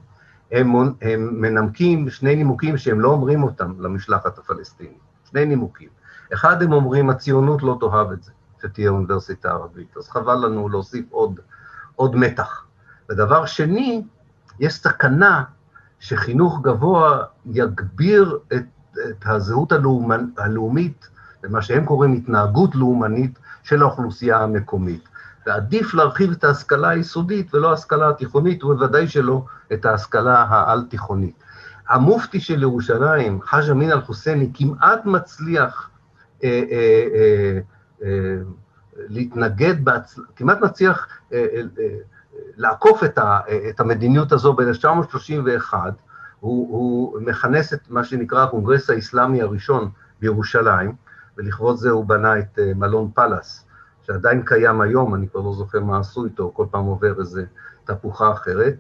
[0.53, 4.99] הם, הם מנמקים שני נימוקים שהם לא אומרים אותם למשלחת הפלסטינית.
[5.31, 5.89] שני נימוקים.
[6.33, 8.33] אחד, הם אומרים, הציונות לא תאהב את זה,
[8.63, 11.41] שתהיה אוניברסיטה ערבית, אז חבל לנו להוסיף עוד,
[11.97, 12.65] עוד מתח.
[13.11, 14.03] ודבר שני,
[14.61, 15.45] יש סכנה
[16.01, 21.09] שחינוך גבוה יגביר את, את הזהות הלאומנ, הלאומית,
[21.45, 25.09] ומה שהם קוראים התנהגות לאומנית של האוכלוסייה המקומית.
[25.47, 31.43] ועדיף להרחיב את ההשכלה היסודית ולא ההשכלה התיכונית, ובוודאי שלא את ההשכלה העל-תיכונית.
[31.89, 35.91] המופתי של ירושלים, חאג' אמין אל-חוסייני, כמעט מצליח
[36.45, 37.59] אה, אה, אה,
[38.05, 38.37] אה,
[39.09, 40.19] להתנגד, בהצ...
[40.37, 41.47] כמעט מצליח אה,
[41.79, 41.87] אה,
[42.57, 45.93] לעקוף את, ה, את המדיניות הזו ב-1931, הוא,
[46.41, 50.93] הוא מכנס את מה שנקרא הקונגרס האסלאמי הראשון בירושלים,
[51.37, 53.67] ולכבוד זה הוא בנה את מלון פלאס,
[54.07, 57.41] שעדיין קיים היום, אני כבר לא זוכר מה עשו איתו, כל פעם עובר איזו
[57.85, 58.75] תפוחה אחרת,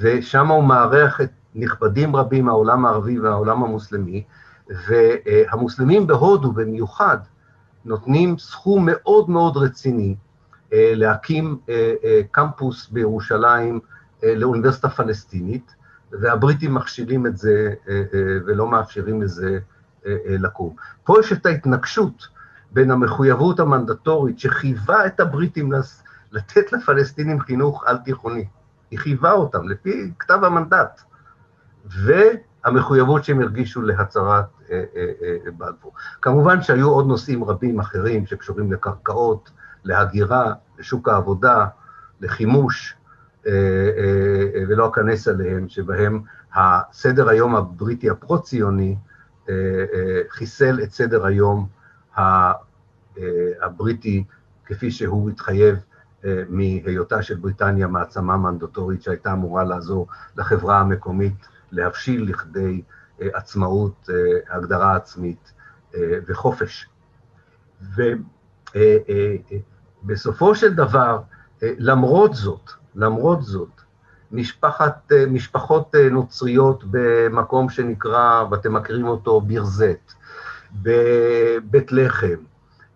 [0.00, 4.24] ושם הוא מארח את נכבדים רבים מהעולם הערבי והעולם המוסלמי,
[4.68, 7.18] והמוסלמים בהודו במיוחד
[7.84, 10.16] נותנים סכום מאוד מאוד רציני
[10.72, 11.58] להקים
[12.30, 13.80] קמפוס בירושלים
[14.22, 15.74] לאוניברסיטה פלסטינית,
[16.12, 17.74] והבריטים מכשילים את זה
[18.46, 19.58] ולא מאפשרים לזה
[20.26, 20.74] לקום.
[21.04, 22.28] פה יש את ההתנגשות
[22.72, 25.72] בין המחויבות המנדטורית שחייבה את הבריטים
[26.32, 28.44] לתת לפלסטינים חינוך על-תיכוני.
[28.90, 31.00] היא חייבה אותם, לפי כתב המנדט,
[31.84, 35.92] והמחויבות שהם הרגישו להצהרת אה, אה, אה, בלפור.
[36.22, 39.50] כמובן שהיו עוד נושאים רבים אחרים שקשורים לקרקעות,
[39.84, 41.66] להגירה, לשוק העבודה,
[42.20, 42.96] לחימוש,
[44.68, 46.22] ולא אכנס עליהם, שבהם
[46.54, 48.96] הסדר היום הבריטי הפרו-ציוני
[50.30, 51.68] חיסל את סדר היום
[53.62, 54.24] הבריטי
[54.66, 55.76] כפי שהוא התחייב
[56.48, 60.06] מהיותה של בריטניה מעצמה מנדטורית שהייתה אמורה לעזור
[60.36, 62.82] לחברה המקומית להבשיל לכדי
[63.22, 65.52] אה, עצמאות, אה, הגדרה עצמית
[65.94, 66.88] אה, וחופש.
[70.04, 71.20] ובסופו של דבר,
[71.62, 73.80] למרות זאת, למרות זאת,
[74.32, 80.12] משפחת, משפחות נוצריות במקום שנקרא, ואתם מכירים אותו, בירזט,
[80.72, 82.36] בבית לחם,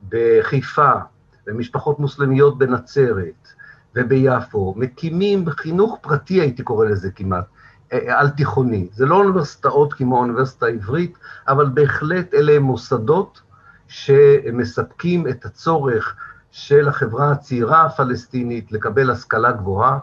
[0.08, 0.92] בחיפה,
[1.46, 3.48] ומשפחות מוסלמיות בנצרת
[3.96, 7.44] וביפו, מקימים חינוך פרטי, הייתי קורא לזה כמעט,
[7.92, 8.88] אה, אה, על תיכוני.
[8.92, 11.18] זה לא אוניברסיטאות כמו האוניברסיטה העברית,
[11.48, 13.40] אבל בהחלט אלה הם מוסדות
[13.88, 16.16] שמספקים את הצורך
[16.50, 19.98] של החברה הצעירה הפלסטינית לקבל השכלה גבוהה,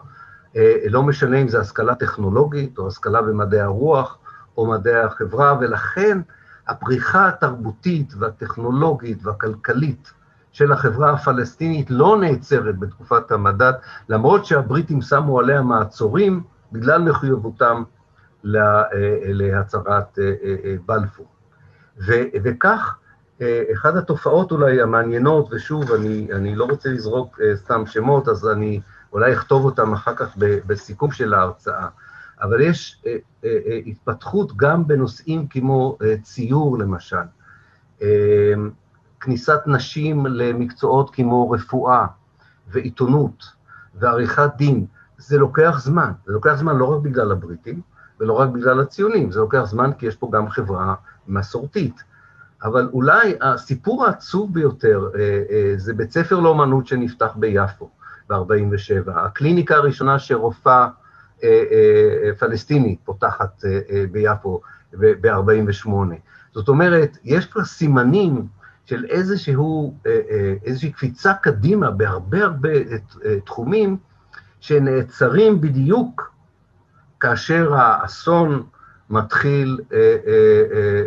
[0.56, 4.18] אה, לא משנה אם זו השכלה טכנולוגית או השכלה במדעי הרוח
[4.56, 6.20] או מדעי החברה, ולכן
[6.68, 10.12] הפריחה התרבותית והטכנולוגית והכלכלית
[10.52, 13.72] של החברה הפלסטינית לא נעצרת בתקופת המדד,
[14.08, 16.42] למרות שהבריטים שמו עליה מעצורים
[16.72, 17.82] בגלל מחויבותם
[18.44, 21.26] להצהרת אה, אה, אה, בלפור.
[22.44, 22.98] וכך,
[23.74, 28.80] אחת התופעות אולי המעניינות, ושוב, אני, אני לא רוצה לזרוק סתם שמות, אז אני
[29.12, 31.88] אולי אכתוב אותם אחר כך בסיכום של ההרצאה,
[32.44, 33.02] אבל יש
[33.86, 37.16] התפתחות גם בנושאים כמו ציור, למשל.
[39.20, 42.06] כניסת נשים למקצועות כמו רפואה
[42.68, 43.44] ועיתונות
[43.94, 44.86] ועריכת דין,
[45.18, 46.12] זה לוקח זמן.
[46.26, 47.80] זה לוקח זמן לא רק בגלל הבריטים
[48.20, 50.94] ולא רק בגלל הציונים, זה לוקח זמן כי יש פה גם חברה
[51.28, 52.02] מסורתית.
[52.64, 57.90] אבל אולי הסיפור העצוב ביותר אה, אה, זה בית ספר לאומנות שנפתח ביפו
[58.28, 60.88] ב-47', הקליניקה הראשונה שרופאה אה,
[62.38, 63.64] פלסטינית פותחת
[64.10, 64.60] ביפו
[64.92, 65.88] ב-48'.
[66.54, 68.46] זאת אומרת, יש כבר סימנים
[68.86, 72.68] של איזשהו, אה, אה, איזושהי קפיצה קדימה בהרבה הרבה
[73.24, 73.96] אה, תחומים
[74.60, 76.34] שנעצרים בדיוק
[77.20, 78.62] כאשר האסון
[79.10, 79.80] מתחיל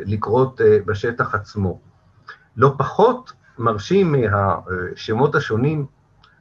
[0.06, 1.80] לקרות בשטח עצמו.
[2.58, 5.86] לא פחות מרשים מהשמות השונים,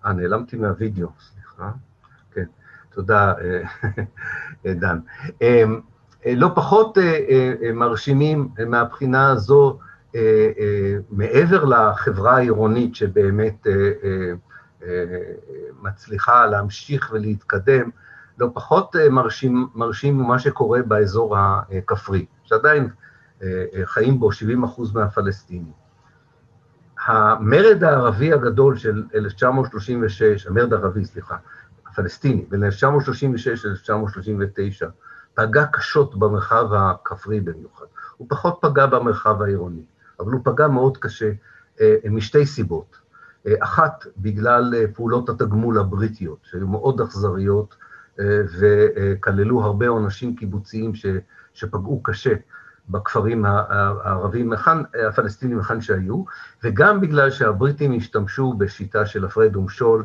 [0.06, 1.70] אה, נעלמתי מהווידאו, סליחה,
[2.96, 3.34] תודה,
[4.64, 4.98] דן.
[6.26, 6.98] לא פחות
[7.74, 9.78] מרשימים מהבחינה הזו
[10.16, 14.32] אה, אה, מעבר לחברה העירונית שבאמת אה,
[15.82, 17.90] מצליחה להמשיך ולהתקדם,
[18.38, 22.88] לא פחות מרשים, מרשים ממה שקורה באזור הכפרי, שעדיין
[23.84, 25.72] חיים בו 70 אחוז מהפלסטינים.
[27.06, 31.36] המרד הערבי הגדול של 1936, המרד הערבי, סליחה,
[31.96, 34.86] הפלסטיני, בין 1936 ל-1939,
[35.34, 37.84] פגע קשות במרחב הכפרי במיוחד.
[38.16, 39.82] הוא פחות פגע במרחב העירוני.
[40.20, 41.30] אבל הוא פגע מאוד קשה
[41.80, 42.96] אה, משתי סיבות.
[43.46, 47.76] אה, אחת, בגלל אה, פעולות התגמול הבריטיות, שהיו מאוד אכזריות
[48.58, 51.06] וכללו הרבה עונשים קיבוציים ש,
[51.54, 52.34] שפגעו קשה
[52.88, 56.24] בכפרים הערבים, מכאן, הפלסטינים היכן שהיו,
[56.64, 60.04] וגם בגלל שהבריטים השתמשו בשיטה של הפרד ומשול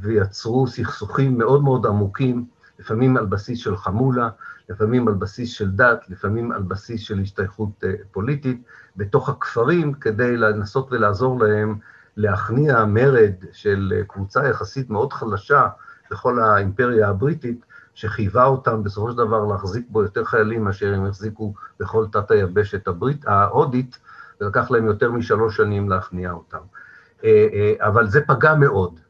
[0.00, 2.44] ויצרו סכסוכים מאוד מאוד עמוקים,
[2.78, 4.28] לפעמים על בסיס של חמולה,
[4.68, 8.62] לפעמים על בסיס של דת, לפעמים על בסיס של השתייכות פוליטית,
[8.96, 11.78] בתוך הכפרים כדי לנסות ולעזור להם
[12.16, 15.68] להכניע מרד של קבוצה יחסית מאוד חלשה
[16.10, 17.64] בכל האימפריה הבריטית,
[17.94, 22.88] שחייבה אותם בסופו של דבר להחזיק בו יותר חיילים מאשר הם החזיקו בכל תת היבשת
[22.88, 23.98] הברית, ההודית,
[24.40, 26.58] ולקח להם יותר משלוש שנים להכניע אותם.
[27.24, 29.00] אה, אה, אבל זה פגע מאוד.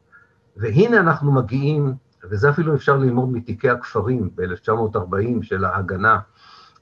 [0.58, 1.94] והנה אנחנו מגיעים,
[2.24, 6.18] וזה אפילו אפשר ללמוד מתיקי הכפרים ב-1940 של ההגנה,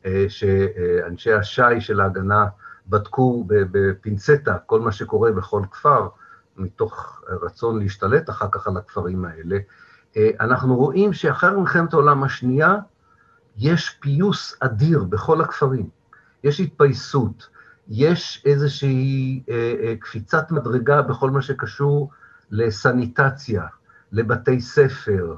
[0.06, 2.46] אה, שאנשי השי של ההגנה
[2.86, 6.08] בדקו בפינצטה כל מה שקורה בכל כפר,
[6.56, 9.58] מתוך רצון להשתלט אחר כך על הכפרים האלה,
[10.16, 12.76] אה, אנחנו רואים שאחרי מלחמת העולם השנייה,
[13.56, 15.88] יש פיוס אדיר בכל הכפרים.
[16.44, 17.48] יש התפייסות,
[17.88, 19.42] יש איזושהי
[20.00, 22.10] קפיצת מדרגה בכל מה שקשור
[22.50, 23.62] לסניטציה,
[24.12, 25.34] לבתי ספר,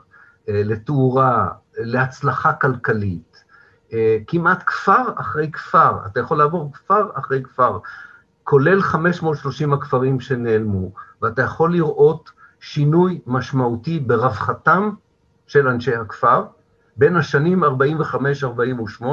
[0.49, 1.49] לתאורה,
[1.79, 3.45] להצלחה כלכלית.
[4.27, 7.79] כמעט כפר אחרי כפר, אתה יכול לעבור כפר אחרי כפר,
[8.45, 10.93] כולל 530 הכפרים שנעלמו,
[11.23, 12.31] ואתה יכול לראות
[12.61, 14.91] שינוי משמעותי ברווחתם
[15.47, 16.45] של אנשי הכפר
[16.97, 19.05] בין השנים 45-48,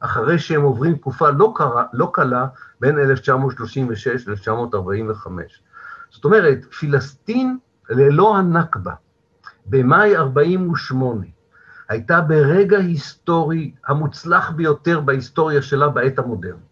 [0.00, 2.46] אחרי שהם עוברים תקופה לא, קרה, לא קלה
[2.80, 5.26] בין 1936 ל-1945.
[6.10, 7.58] זאת אומרת, פלסטין
[7.90, 8.94] ללא הנכבה,
[9.66, 11.26] במאי 48',
[11.88, 16.70] הייתה ברגע היסטורי המוצלח ביותר בהיסטוריה שלה בעת המודרנית,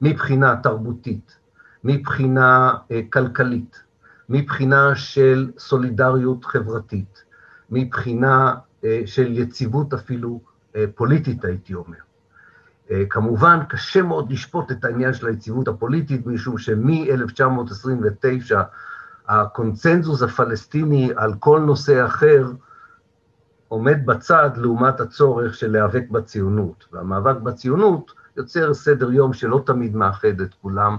[0.00, 1.36] מבחינה תרבותית,
[1.84, 3.82] מבחינה uh, כלכלית,
[4.28, 7.24] מבחינה של סולידריות חברתית,
[7.70, 10.40] מבחינה uh, של יציבות אפילו
[10.72, 12.03] uh, פוליטית, הייתי אומר.
[12.88, 18.54] Uh, כמובן, קשה מאוד לשפוט את העניין של היציבות הפוליטית, משום שמ-1929
[19.28, 22.52] הקונצנזוס הפלסטיני על כל נושא אחר
[23.68, 26.84] עומד בצד לעומת הצורך של להיאבק בציונות.
[26.92, 30.96] והמאבק בציונות יוצר סדר יום שלא תמיד מאחד את כולם,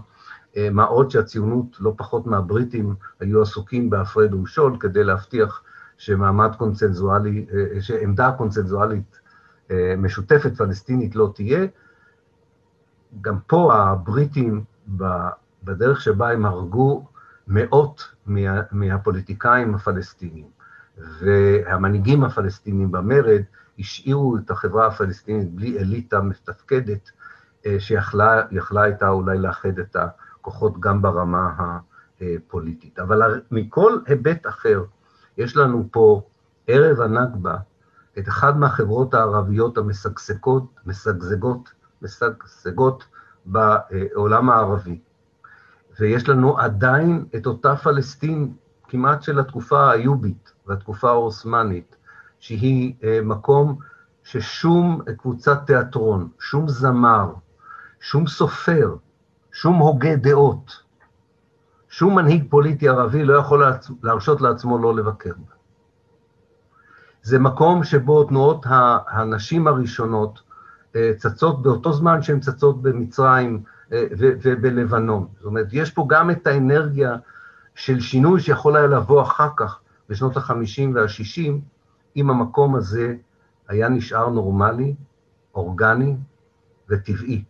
[0.58, 5.62] אה, מה עוד שהציונות, לא פחות מהבריטים, היו עסוקים בהפרד ומשול כדי להבטיח
[5.98, 9.25] שמעמד קונצנזואלי, אה, שעמדה קונצנזואלית אה,
[9.98, 11.66] משותפת פלסטינית לא תהיה.
[13.22, 14.64] גם פה הבריטים,
[15.64, 17.06] בדרך שבה הם הרגו
[17.48, 20.48] מאות מה, מהפוליטיקאים הפלסטינים
[20.98, 23.42] והמנהיגים הפלסטינים במרד
[23.80, 27.12] השאירו את החברה הפלסטינית בלי אליטה מתפקדת
[27.66, 28.44] אה, שיכלה
[28.76, 31.78] הייתה אולי לאחד את הכוחות גם ברמה
[32.22, 33.00] הפוליטית.
[33.00, 34.84] אבל מכל היבט אחר,
[35.38, 36.22] יש לנו פה
[36.68, 37.58] ערב הנכבה
[38.20, 41.70] את אחת מהחברות הערביות המשגשגות, משגשגות,
[42.02, 43.04] משגשגות
[43.46, 45.00] בעולם הערבי.
[46.00, 48.54] ויש לנו עדיין את אותה פלסטין
[48.88, 51.96] כמעט של התקופה האיובית והתקופה העות'מאנית,
[52.40, 53.78] שהיא אה, מקום
[54.24, 57.34] ששום קבוצת תיאטרון, שום זמר,
[58.00, 58.96] שום סופר,
[59.52, 60.84] שום הוגה דעות,
[61.90, 63.64] שום מנהיג פוליטי ערבי לא יכול
[64.04, 65.56] להרשות לעצמו לא לבקר בה.
[67.26, 68.66] זה מקום שבו תנועות
[69.10, 70.42] הנשים הראשונות
[70.96, 75.28] אה, צצות באותו זמן שהן צצות במצרים, אה, ובלבנון.
[75.38, 77.16] זאת אומרת, יש פה גם את האנרגיה
[77.76, 81.52] של שינוי שיכול היה לבוא אחר כך, בשנות ה-50 וה-60,
[82.16, 83.16] אם המקום הזה
[83.68, 84.96] היה נשאר נורמלי,
[85.56, 86.16] אורגני
[86.90, 87.44] וטבעי.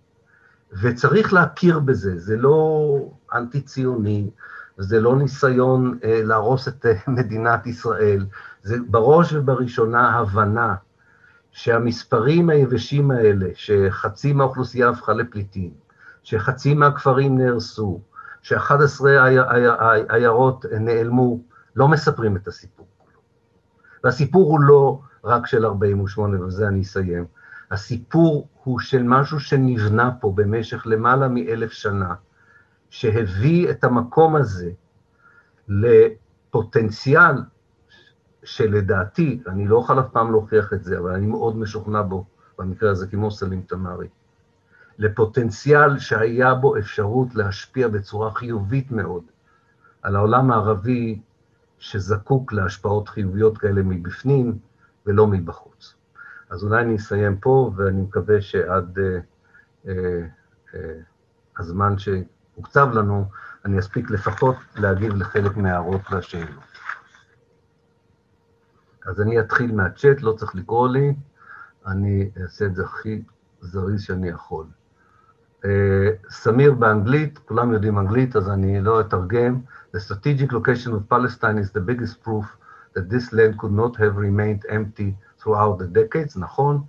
[0.82, 2.98] וצריך להכיר בזה, זה לא
[3.34, 4.30] אנטי-ציוני,
[4.78, 8.26] זה לא ניסיון אה, להרוס את מדינת ישראל,
[8.66, 10.76] זה בראש ובראשונה הבנה
[11.52, 15.72] שהמספרים היבשים האלה, שחצי מהאוכלוסייה הפכה לפליטים,
[16.24, 18.02] שחצי מהכפרים נהרסו,
[18.42, 19.06] ש-11
[20.10, 21.40] עיירות נעלמו,
[21.76, 23.20] לא מספרים את הסיפור כולו.
[24.04, 27.26] והסיפור הוא לא רק של 48, ובזה אני אסיים.
[27.72, 32.14] הסיפור הוא של משהו שנבנה פה במשך למעלה מאלף שנה,
[32.90, 34.72] שהביא את המקום הזה
[35.68, 37.36] לפוטנציאל
[38.46, 42.26] שלדעתי, אני לא אוכל אף פעם להוכיח את זה, אבל אני מאוד משוכנע בו,
[42.60, 44.08] במקרה הזה כמו סלים תמרי,
[45.00, 49.24] לפוטנציאל שהיה בו אפשרות להשפיע בצורה חיובית מאוד
[50.02, 51.20] על העולם הערבי
[51.80, 54.58] שזקוק להשפעות חיוביות כאלה מבפנים
[55.06, 55.96] ולא מבחוץ.
[56.50, 59.20] אז אולי אני אסיים פה, ואני מקווה שעד אה,
[59.88, 60.22] אה,
[60.76, 61.00] אה,
[61.58, 63.26] הזמן שהוקצב לנו,
[63.66, 66.75] אני אספיק לפחות להגיב לחלק מההערות והשאלות.
[69.06, 71.16] אז אני אתחיל מהצ'אט, לא צריך לקרוא לי,
[71.88, 73.22] אני אעשה את זה הכי
[73.62, 74.66] זריז שאני יכול.
[75.66, 79.60] אה, סמיר באנגלית, כולם יודעים אנגלית, אז אני לא אתרגם.
[79.96, 82.46] The strategic location of Palestine is the biggest proof
[82.96, 86.82] that this land could not have remained empty throughout the decades, נכון,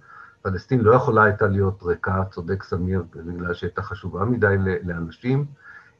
[0.42, 5.44] פלסטין לא יכולה הייתה להיות ריקה, צודק סמיר, בגלל שהייתה חשובה מדי לאנשים.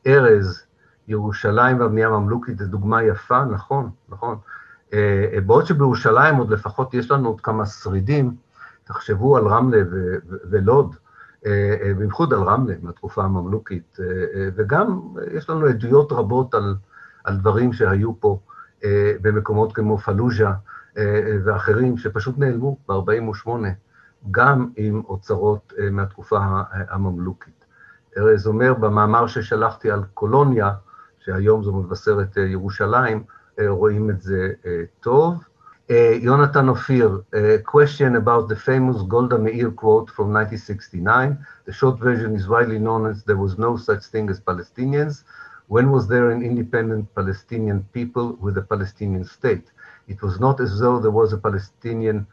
[0.07, 0.67] ארז,
[1.09, 4.39] ירושלים והבנייה הממלוכית זו דוגמה יפה, נכון, נכון.
[4.93, 8.35] אה, בעוד שבירושלים עוד לפחות יש לנו עוד כמה שרידים,
[8.85, 9.79] תחשבו על רמלה
[10.51, 10.97] ולוד,
[11.47, 13.97] אה, אה, בייחוד על רמלה מהתקופה הממלוכית,
[14.57, 15.01] וגם
[15.33, 16.75] יש לנו עדויות רבות על,
[17.25, 18.39] על דברים שהיו פה
[19.23, 20.53] במקומות כמו פלוז'ה
[21.45, 23.49] ואחרים, שפשוט נעלמו ב-48',
[24.31, 26.39] גם עם אוצרות מהתקופה
[26.71, 27.65] הממלוכית.
[28.19, 30.73] ארז אומר, במאמר ששלחתי על קולוניה,
[31.19, 33.25] שהיום זו מבשרת ירושלים,
[33.60, 34.54] רואים את זה
[35.00, 35.44] טוב.
[35.90, 41.38] Jonathan Ophir, a question about the famous Golda Meir quote from 1969.
[41.66, 45.26] The short version is widely known as there was no such thing as Palestinians.
[45.68, 49.68] When was there an independent Palestinian people with a Palestinian state?
[50.08, 52.26] It was not as though there was a Palestinian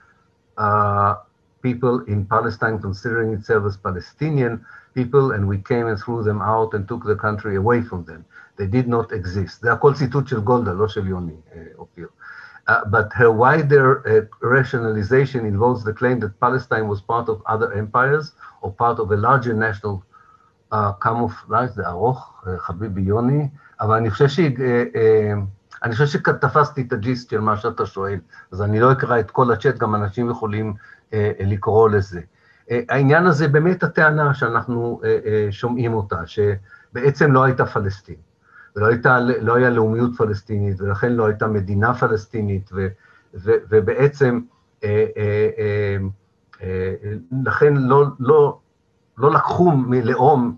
[0.56, 1.16] uh,
[1.62, 6.74] people in Palestine considering itself as Palestinian people, and we came and threw them out
[6.74, 8.24] and took the country away from them.
[8.57, 9.61] They did not exist.
[9.61, 11.35] זה הכל ציטוט של גולדה, לא של יוני,
[11.77, 12.07] אופיר.
[12.69, 17.73] Uh, but her wider uh, rationalization involves the claim that Palestine was part of other
[17.73, 18.31] empires
[18.61, 20.01] or part of a larger national
[20.71, 23.49] uh, camouflage, זה ארוך, חביבי יוני,
[23.81, 24.39] אבל אני חושב, ש...
[25.83, 28.19] אני חושב שתפסתי את הג'יסט של מה שאתה שואל,
[28.51, 30.73] אז אני לא אקרא את כל הצ'אט, גם אנשים יכולים
[31.39, 32.21] לקרוא לזה.
[32.69, 35.01] העניין הזה, באמת הטענה שאנחנו
[35.51, 38.15] שומעים אותה, שבעצם לא הייתה פלסטין.
[38.75, 42.87] ולא הייתה, לא היה לאומיות פלסטינית, ולכן לא הייתה מדינה פלסטינית, ו,
[43.33, 44.41] ו, ובעצם,
[44.83, 45.97] אה, אה, אה,
[46.61, 47.13] אה,
[47.45, 48.59] לכן לא, לא,
[49.17, 50.57] לא לקחו מלאום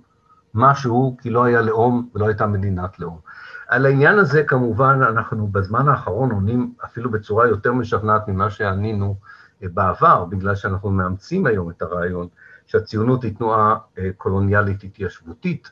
[0.53, 3.19] משהו, כי לא היה לאום ולא הייתה מדינת לאום.
[3.67, 9.15] על העניין הזה, כמובן, אנחנו בזמן האחרון עונים אפילו בצורה יותר משכנעת ממה שענינו
[9.61, 12.27] בעבר, בגלל שאנחנו מאמצים היום את הרעיון
[12.65, 13.77] שהציונות היא תנועה
[14.17, 15.71] קולוניאלית התיישבותית,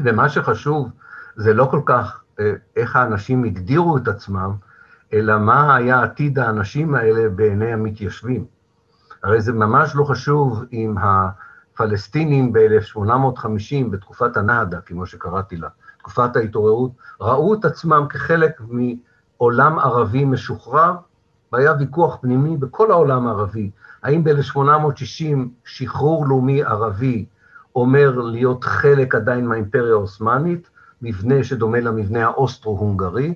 [0.00, 0.88] ומה שחשוב,
[1.36, 2.22] זה לא כל כך
[2.76, 4.52] איך האנשים הגדירו את עצמם,
[5.12, 8.44] אלא מה היה עתיד האנשים האלה בעיני המתיישבים.
[9.22, 15.68] הרי זה ממש לא חשוב אם הפלסטינים ב-1850, בתקופת הנאדה, כמו שקראתי לה,
[15.98, 20.94] תקופת ההתעוררות, ראו את עצמם כחלק מעולם ערבי משוחרר,
[21.52, 23.70] והיה ויכוח פנימי בכל העולם הערבי,
[24.02, 27.26] האם ב-1860 שחרור לאומי ערבי
[27.76, 30.70] אומר להיות חלק עדיין מהאימפריה העות'מאנית,
[31.02, 33.34] מבנה שדומה למבנה האוסטרו-הונגרי,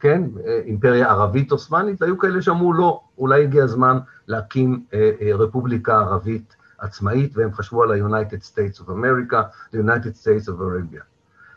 [0.00, 0.22] כן,
[0.64, 3.98] אימפריה ערבית עות'מאנית, והיו כאלה שאמרו לא, אולי הגיע הזמן
[4.28, 9.36] להקים אה, אה, רפובליקה ערבית עצמאית, והם חשבו על ה-United States of America,
[9.72, 11.02] the-United States of Arabia.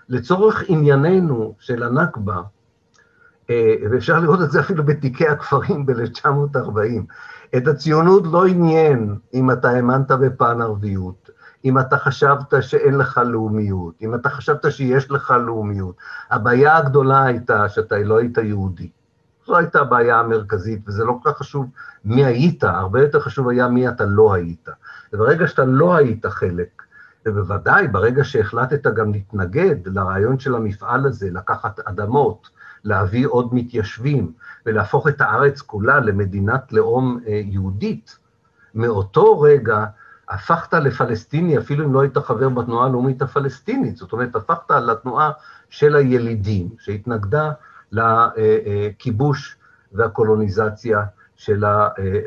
[0.09, 2.41] לצורך ענייננו של הנכבה,
[3.49, 7.01] אה, ואפשר לראות את זה אפילו בתיקי הכפרים ב-1940,
[7.57, 11.22] את הציונות לא עניין אם אתה האמנת בפן ערביות,
[11.65, 15.95] אם אתה חשבת שאין לך לאומיות, אם אתה חשבת שיש לך לאומיות.
[16.31, 18.89] הבעיה הגדולה הייתה שאתה לא היית יהודי.
[19.45, 21.69] זו הייתה הבעיה המרכזית, וזה לא כל כך חשוב
[22.05, 24.69] מי היית, הרבה יותר חשוב היה מי אתה לא היית.
[25.13, 26.83] וברגע שאתה לא היית חלק,
[27.25, 32.49] ובוודאי ברגע שהחלטת גם להתנגד לרעיון של המפעל הזה, לקחת אדמות,
[32.83, 34.31] להביא עוד מתיישבים,
[34.65, 38.17] ולהפוך את הארץ כולה למדינת לאום יהודית,
[38.75, 39.85] מאותו רגע
[40.29, 45.31] הפכת לפלסטיני, אפילו אם לא היית חבר בתנועה הלאומית הפלסטינית, זאת אומרת, הפכת לתנועה
[45.69, 47.51] של הילידים, שהתנגדה
[47.91, 49.57] לכיבוש
[49.91, 51.03] והקולוניזציה
[51.35, 51.63] של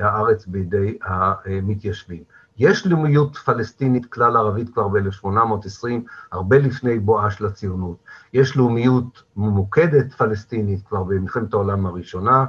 [0.00, 2.22] הארץ בידי המתיישבים.
[2.58, 5.88] יש לאומיות פלסטינית כלל ערבית כבר ב-1820,
[6.32, 7.96] הרבה לפני בואה של הציונות.
[8.32, 12.44] יש לאומיות ממוקדת פלסטינית כבר במלחמת העולם הראשונה,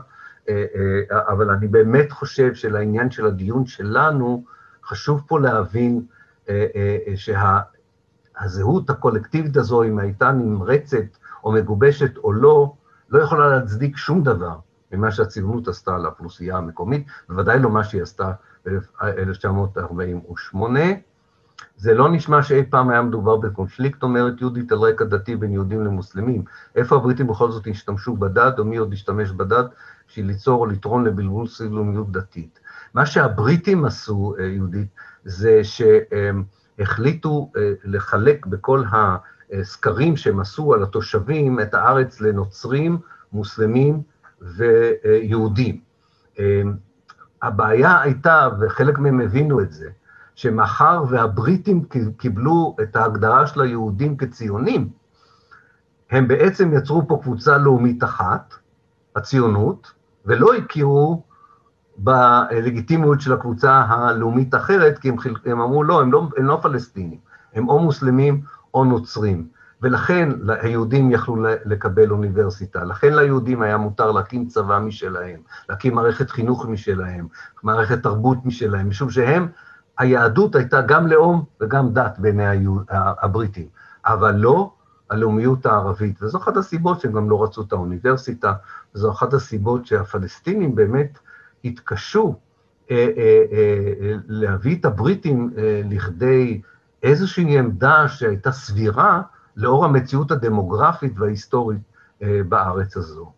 [1.12, 4.44] אבל אני באמת חושב שלעניין של הדיון שלנו,
[4.88, 6.06] חשוב פה להבין
[7.16, 12.74] שהזהות הקולקטיבית הזו, אם הייתה נמרצת או מגובשת או לא,
[13.10, 14.56] לא יכולה להצדיק שום דבר
[14.92, 18.32] ממה שהציונות עשתה לאוכלוסייה המקומית, בוודאי לא מה שהיא עשתה
[18.66, 20.58] ב-1948.
[21.78, 25.86] זה לא נשמע שאי פעם היה מדובר בקונפליקט, אומרת יהודית, על רקע דתי בין יהודים
[25.86, 26.44] למוסלמים.
[26.76, 29.66] איפה הבריטים בכל זאת השתמשו בדת, או מי עוד השתמש בדת,
[30.08, 32.60] בשביל ליצור או לתרון לבלבול סביב לאומיות דתית.
[32.98, 34.88] מה שהבריטים עשו, יהודית,
[35.26, 35.62] זה
[36.78, 37.52] שהחליטו
[37.84, 38.84] לחלק בכל
[39.52, 42.98] הסקרים שהם עשו על התושבים את הארץ לנוצרים,
[43.34, 44.02] מוסלמים
[44.42, 45.80] ויהודים.
[47.42, 49.90] הבעיה הייתה, וחלק מהם הבינו את זה,
[50.36, 51.84] שמאחר והבריטים
[52.18, 54.90] קיבלו את ההגדרה של היהודים כציונים,
[56.12, 58.54] הם בעצם יצרו פה קבוצה לאומית אחת,
[59.16, 59.92] הציונות,
[60.26, 61.27] ולא הכירו
[61.98, 67.20] בלגיטימיות של הקבוצה הלאומית האחרת, כי הם, הם אמרו, לא הם, לא, הם לא פלסטינים,
[67.54, 68.42] הם או מוסלמים
[68.74, 69.48] או נוצרים.
[69.82, 71.36] ולכן היהודים יכלו
[71.66, 75.40] לקבל אוניברסיטה, לכן ליהודים היה מותר להקים צבא משלהם,
[75.70, 77.28] להקים מערכת חינוך משלהם,
[77.64, 79.48] מערכת תרבות משלהם, משום שהם,
[79.98, 83.68] היהדות הייתה גם לאום וגם דת בעיני הבריטים,
[84.06, 84.74] אבל לא
[85.10, 88.54] הלאומיות הערבית, וזו אחת הסיבות שהם גם לא רצו את האוניברסיטה,
[88.96, 91.20] וזו אחת הסיבות שהפלסטינים באמת
[91.66, 92.36] התקשו
[92.92, 95.50] אה, אה, אה, להביא את הבריטים
[95.90, 96.62] לכדי
[97.04, 99.22] איזושהי עמדה שהייתה סבירה,
[99.56, 101.82] לאור המציאות הדמוגרפית וההיסטורית
[102.22, 103.32] בארץ הזו.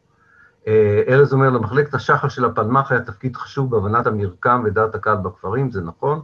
[1.08, 5.82] ארז אומר, למחלקת השחל של הפלמ"ח היה תפקיד חשוב בהבנת המרקם ודעת הקהל בכפרים, זה
[5.82, 6.22] נכון,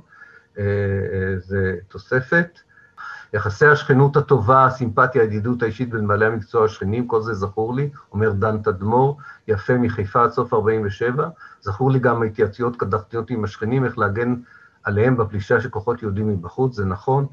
[1.38, 2.60] זה תוספת.
[3.36, 8.32] יחסי השכנות הטובה, הסימפתיה, הידידות האישית בין בעלי המקצוע השכנים, כל זה זכור לי, אומר
[8.32, 9.18] דן תדמור,
[9.48, 11.30] יפה מחיפה עד סוף 47.
[11.62, 14.36] זכור לי גם ההתייעצויות קדחתיות עם השכנים, איך להגן
[14.84, 17.26] עליהם בפלישה של כוחות יהודים מבחוץ, זה נכון.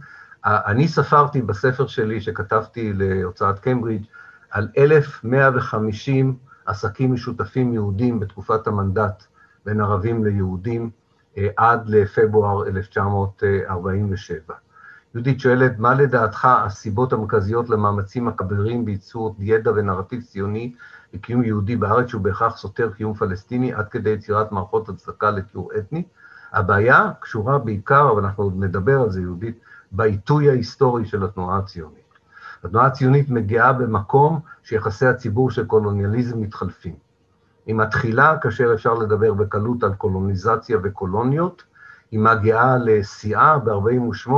[0.44, 4.04] אני ספרתי בספר שלי, שכתבתי להוצאת קיימברידג',
[4.50, 6.36] על 1,150
[6.66, 9.24] עסקים משותפים יהודים בתקופת המנדט
[9.66, 10.90] בין ערבים ליהודים,
[11.38, 14.54] אה, עד לפברואר 1947.
[15.14, 20.74] יהודית שואלת, מה לדעתך הסיבות המרכזיות למאמצים הכבירים בייצור ידע ונרטיב ציוני
[21.14, 26.02] לקיום יהודי בארץ שהוא בהכרח סותר קיום פלסטיני עד כדי יצירת מערכות הצדקה לטיהור אתני?
[26.52, 29.58] הבעיה קשורה בעיקר, ואנחנו עוד נדבר על זה, יהודית,
[29.92, 32.02] בעיתוי ההיסטורי של התנועה הציונית.
[32.64, 36.94] התנועה הציונית מגיעה במקום שיחסי הציבור של קולוניאליזם מתחלפים.
[37.66, 41.62] היא מתחילה כאשר אפשר לדבר בקלות על קולוניזציה וקולוניות,
[42.12, 44.30] היא מגיעה לשיאה ב-48'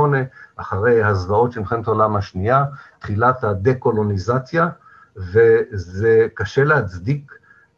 [0.55, 2.65] אחרי הזוועות של מלחמת העולם השנייה,
[2.99, 4.69] תחילת הדה-קולוניזציה,
[5.17, 7.31] וזה קשה להצדיק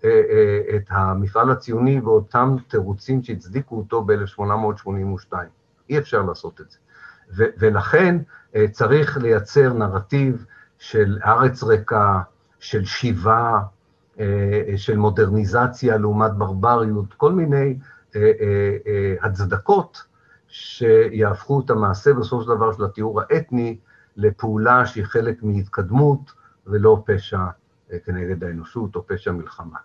[0.03, 5.33] אה, אה, את המפעל הציוני באותם תירוצים שהצדיקו אותו ב-1882.
[5.89, 6.77] אי אפשר לעשות את זה.
[7.37, 8.17] ו- ולכן
[8.55, 10.45] אה, צריך לייצר נרטיב
[10.79, 12.21] של ארץ ריקה,
[12.59, 13.59] של שיבה,
[14.75, 17.75] של מודרניזציה לעומת ברבריות, כל מיני
[19.21, 20.03] הצדקות
[20.47, 23.77] שיהפכו את המעשה בסופו של דבר של התיאור האתני
[24.17, 26.31] לפעולה שהיא חלק מהתקדמות
[26.67, 27.45] ולא פשע
[27.91, 29.77] אה, כנגד האנושות או פשע מלחמה.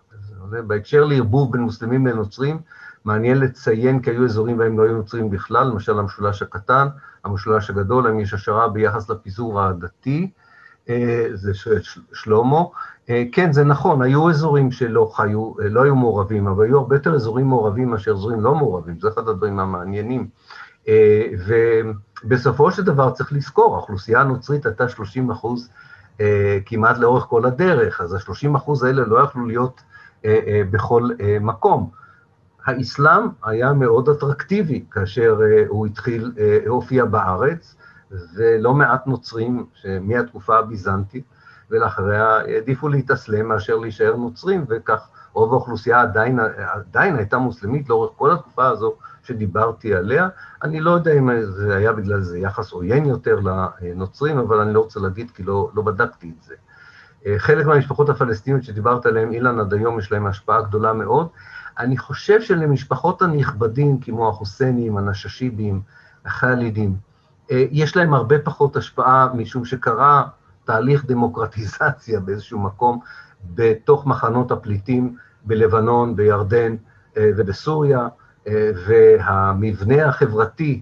[0.67, 2.61] בהקשר לערבוב בין מוסלמים לנוצרים,
[3.05, 6.87] מעניין לציין כי היו אזורים בהם לא היו נוצרים בכלל, למשל המשולש הקטן,
[7.23, 10.52] המשולש הגדול, האם יש השערה ביחס לפיזור העדתי, אה,
[11.33, 11.51] זה
[12.13, 12.61] שלמה.
[13.09, 17.15] אה, כן, זה נכון, היו אזורים שלא חיו, לא היו מעורבים, אבל היו הרבה יותר
[17.15, 20.27] אזורים מעורבים מאשר אזורים לא מעורבים, זה אחד הדברים המעניינים.
[22.25, 25.69] ובסופו של דבר צריך לזכור, האוכלוסייה הנוצרית הייתה 30 אחוז
[26.21, 29.81] אה, כמעט לאורך כל הדרך, אז ה-30 אחוז האלה לא יכלו להיות
[30.25, 31.09] אה, אה, בכל
[31.41, 31.89] מקום.
[32.65, 36.31] האסלאם היה מאוד אטרקטיבי כאשר הוא התחיל,
[36.67, 37.75] הופיע בארץ,
[38.35, 39.65] ולא מעט נוצרים
[40.01, 41.23] מהתקופה הביזנטית
[41.71, 48.31] ולאחריה העדיפו להתאסלם מאשר להישאר נוצרים, וכך רוב האוכלוסייה עדיין, עדיין הייתה מוסלמית לאורך כל
[48.31, 48.93] התקופה הזו
[49.23, 50.29] שדיברתי עליה.
[50.63, 53.39] אני לא יודע אם זה היה בגלל זה יחס עוין יותר
[53.81, 56.55] לנוצרים, אבל אני לא רוצה להגיד כי לא, לא בדקתי את זה.
[57.37, 61.27] חלק מהמשפחות הפלסטיניות שדיברת עליהן, אילן, עד היום יש להן השפעה גדולה מאוד.
[61.79, 65.81] אני חושב שלמשפחות הנכבדים, כמו החוסיינים, הנששיבים,
[66.25, 66.95] החאלידים,
[67.49, 70.23] יש להם הרבה פחות השפעה, משום שקרה
[70.65, 72.99] תהליך דמוקרטיזציה באיזשהו מקום
[73.55, 76.75] בתוך מחנות הפליטים בלבנון, בירדן
[77.17, 78.07] ובסוריה.
[78.87, 80.81] והמבנה החברתי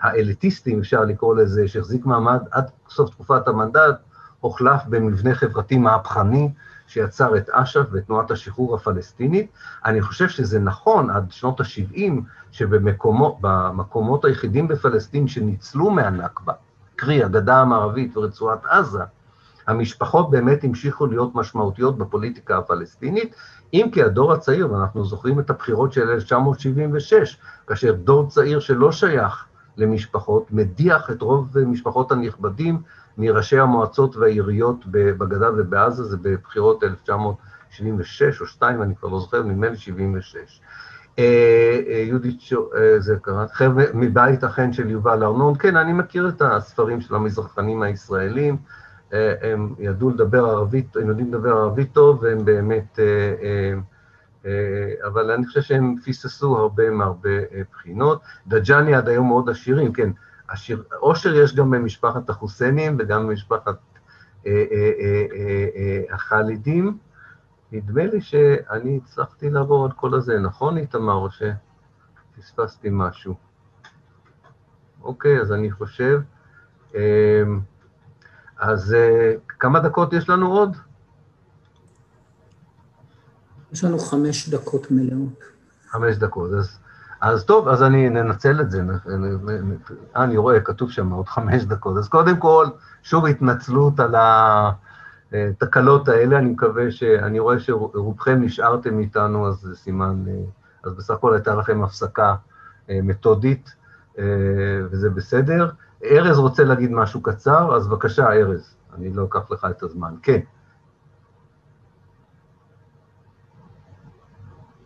[0.00, 4.00] האליטיסטי, אפשר לקרוא לזה, שהחזיק מעמד עד סוף תקופת המנדט,
[4.40, 6.50] הוחלף במבנה חברתי מהפכני
[6.86, 9.50] שיצר את אש"ף ותנועת השחרור הפלסטינית.
[9.84, 12.12] אני חושב שזה נכון עד שנות ה-70,
[12.52, 16.52] שבמקומות היחידים בפלסטין שניצלו מהנכבה,
[16.96, 19.02] קרי הגדה המערבית ורצועת עזה,
[19.66, 23.34] המשפחות באמת המשיכו להיות משמעותיות בפוליטיקה הפלסטינית,
[23.74, 29.44] אם כי הדור הצעיר, ואנחנו זוכרים את הבחירות של 1976, כאשר דור צעיר שלא שייך
[29.76, 32.82] למשפחות, מדיח את רוב משפחות הנכבדים
[33.18, 39.68] מראשי המועצות והעיריות בגדה ובעזה, זה בבחירות 1976 או 2, אני כבר לא זוכר, נדמה
[39.68, 40.60] לי 76.
[41.18, 42.40] אה, אה, יהודית,
[42.76, 47.14] אה, זה קרה, חבר'ה מבית החן של יובל ארנון, כן, אני מכיר את הספרים של
[47.14, 48.56] המזרחנים הישראלים,
[49.42, 52.98] הם ידעו לדבר ערבית, הם יודעים לדבר ערבית טוב, והם באמת,
[55.06, 57.30] אבל אני חושב שהם פיססו הרבה מהרבה
[57.72, 58.22] בחינות.
[58.46, 60.10] דג'אני עד היום מאוד עשירים, כן,
[60.50, 63.76] עשיר, עושר יש גם במשפחת החוסיינים וגם במשפחת
[66.10, 66.98] החאלידים.
[67.72, 73.34] נדמה לי שאני הצלחתי לעבור על כל הזה, נכון איתמר, או שפספסתי משהו?
[75.02, 76.20] אוקיי, אז אני חושב...
[78.58, 80.76] אז uh, כמה דקות יש לנו עוד?
[83.72, 85.38] יש לנו חמש דקות מלאות.
[85.88, 86.78] חמש דקות, אז,
[87.20, 88.82] אז טוב, אז אני ננצל את זה.
[88.82, 91.96] אה, אני רואה, כתוב שם עוד חמש דקות.
[91.96, 92.66] אז קודם כל,
[93.02, 94.14] שוב התנצלות על
[95.32, 97.02] התקלות האלה, אני מקווה ש...
[97.02, 100.24] אני רואה שרובכם נשארתם איתנו, אז זה סימן...
[100.28, 100.34] אה,
[100.84, 102.34] אז בסך הכל הייתה לכם הפסקה
[102.90, 103.74] אה, מתודית,
[104.90, 105.70] וזה בסדר.
[106.04, 110.14] ארז רוצה להגיד משהו קצר, אז בבקשה, ארז, אני לא אקח לך את הזמן.
[110.22, 110.40] כן.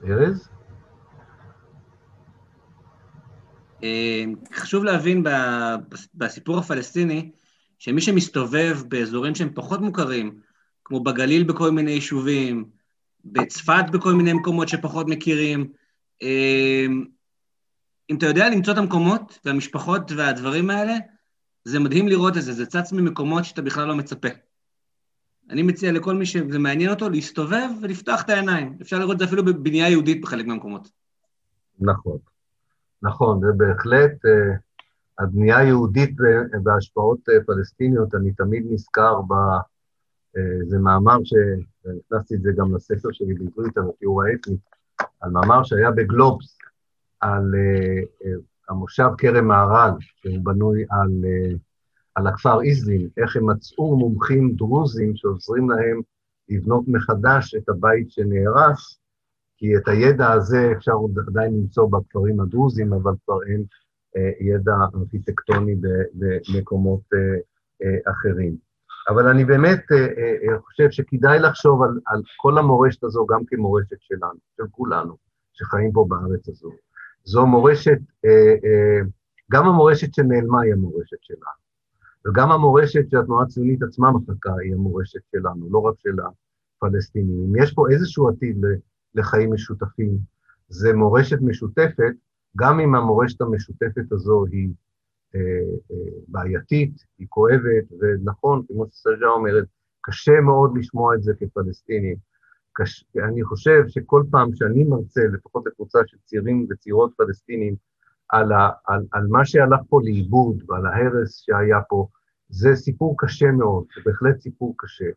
[0.08, 0.53] ארז?
[4.54, 5.24] חשוב להבין
[6.14, 7.30] בסיפור הפלסטיני,
[7.78, 10.40] שמי שמסתובב באזורים שהם פחות מוכרים,
[10.84, 12.64] כמו בגליל בכל מיני יישובים,
[13.24, 15.72] בצפת בכל מיני מקומות שפחות מכירים,
[18.10, 20.96] אם אתה יודע למצוא את המקומות והמשפחות והדברים האלה,
[21.64, 24.28] זה מדהים לראות את זה, זה צץ ממקומות שאתה בכלל לא מצפה.
[25.50, 28.76] אני מציע לכל מי שזה מעניין אותו להסתובב ולפתוח את העיניים.
[28.82, 30.88] אפשר לראות את זה אפילו בבנייה יהודית בחלק מהמקומות.
[31.80, 32.18] נכון,
[33.04, 34.58] נכון, זה בהחלט, uh,
[35.18, 36.16] הבנייה היהודית
[36.62, 39.32] בהשפעות uh, פלסטיניות, אני תמיד נזכר ב...
[40.36, 44.56] Uh, זה מאמר שהכנסתי את זה גם לספר שלי בעברית, על התיאור האתני,
[45.20, 46.58] על מאמר שהיה בגלובס,
[47.20, 47.54] על
[48.68, 51.10] המושב כרם מהר"ל, שהוא בנוי על,
[52.14, 56.00] על הכפר איזלין, איך הם מצאו מומחים דרוזים שעוזרים להם
[56.48, 58.98] לבנות מחדש את הבית שנהרס,
[59.64, 60.92] כי את הידע הזה אפשר
[61.26, 63.64] עדיין למצוא בכפרים הדרוזים, אבל כבר אין
[64.16, 65.76] uh, ידע ארכיטקטוני
[66.14, 67.16] במקומות uh,
[67.82, 68.56] uh, אחרים.
[69.08, 69.84] אבל אני באמת
[70.64, 75.16] חושב שכדאי לחשוב על, על כל המורשת הזו גם כמורשת שלנו, של כולנו,
[75.52, 76.70] שחיים פה בארץ הזו.
[77.24, 79.00] זו מורשת, אה, אה,
[79.50, 81.60] גם המורשת שנעלמה היא המורשת שלנו,
[82.26, 86.16] וגם המורשת שהתנועה הציונית עצמה מחכה היא המורשת שלנו, לא רק של
[86.82, 87.44] הפלסטינים.
[87.48, 88.56] אם יש פה איזשהו עתיד
[89.14, 90.18] לחיים משותפים,
[90.68, 92.14] זה מורשת משותפת,
[92.56, 94.68] גם אם המורשת המשותפת הזו היא
[95.34, 95.40] אה,
[96.28, 99.64] בעייתית, היא כואבת, ונכון, כמו שסרג'ה אומרת,
[100.00, 102.16] קשה מאוד לשמוע את זה כפלסטינים.
[102.72, 103.04] קש...
[103.28, 107.74] אני חושב שכל פעם שאני מרצה, לפחות לקבוצה של צעירים וצעירות פלסטינים,
[108.28, 108.70] על, ה...
[108.88, 112.08] על, על מה שהלך פה לאיבוד ועל ההרס שהיה פה,
[112.48, 115.10] זה סיפור קשה מאוד, זה בהחלט סיפור קשה.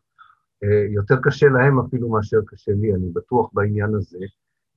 [0.64, 4.18] אה, יותר קשה להם אפילו מאשר קשה לי, אני בטוח בעניין הזה.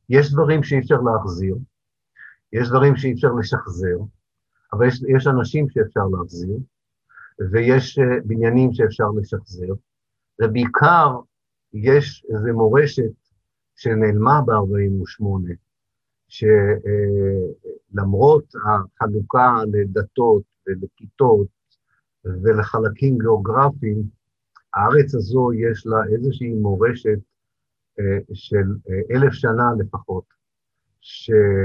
[0.10, 1.58] יש דברים שאי אפשר להחזיר,
[2.54, 3.98] יש דברים שאי אפשר לשחזר,
[4.74, 6.58] אבל יש, יש אנשים שאפשר להחזיר,
[7.52, 9.74] ויש אה, בניינים שאפשר לשחזר,
[10.42, 11.20] ובעיקר
[11.74, 13.12] יש איזו מורשת
[13.76, 15.24] שנעלמה ב-48',
[17.92, 21.48] שלמרות החלוקה לדתות ולכיתות
[22.26, 24.04] ולחלקים גיאוגרפיים,
[24.74, 27.20] הארץ הזו יש לה איזושהי מורשת
[28.00, 30.24] אה, של אה, אלף שנה לפחות,
[31.02, 31.58] שבחלקים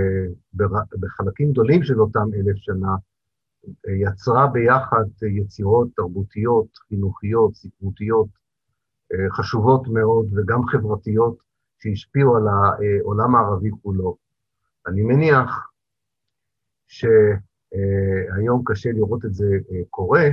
[1.52, 2.94] גדולים של אותם אלף שנה
[3.68, 5.04] אה, יצרה ביחד
[5.40, 8.46] יצירות תרבותיות, חינוכיות, ספרותיות,
[9.32, 11.38] חשובות מאוד וגם חברתיות
[11.78, 14.16] שהשפיעו על העולם הערבי כולו.
[14.86, 15.70] אני מניח
[16.88, 19.46] שהיום קשה לראות את זה
[19.90, 20.28] קורה,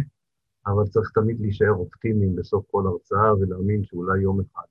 [0.68, 4.64] אבל צריך תמיד להישאר אופטימיים בסוף כל הרצאה ולהאמין שאולי יום אחד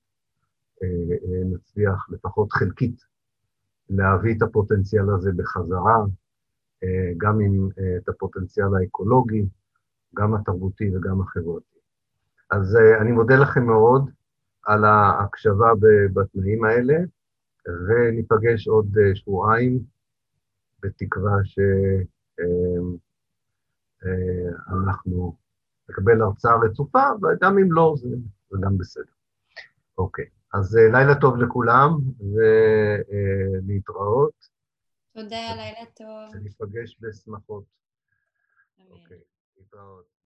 [0.82, 0.88] אה,
[1.44, 3.04] נצליח לפחות חלקית
[3.90, 5.96] להביא את הפוטנציאל הזה בחזרה,
[7.16, 9.46] גם עם את הפוטנציאל האקולוגי,
[10.14, 11.78] גם התרבותי וגם החברתי.
[12.50, 14.10] אז אני מודה לכם מאוד
[14.66, 15.66] על ההקשבה
[16.14, 16.94] בתנאים האלה,
[17.88, 19.80] וניפגש עוד שבועיים,
[20.82, 21.36] בתקווה
[24.64, 25.36] שאנחנו
[25.88, 28.08] נקבל הרצאה רצופה, וגם אם לא, זה,
[28.50, 29.12] זה גם בסדר.
[29.98, 31.90] אוקיי, אז uh, לילה טוב לכולם,
[33.64, 34.48] ולהתראות.
[35.14, 36.34] תודה, לילה טוב.
[36.34, 37.64] וניפגש בשמחות.
[38.90, 39.20] אוקיי,
[39.56, 40.21] להתראות.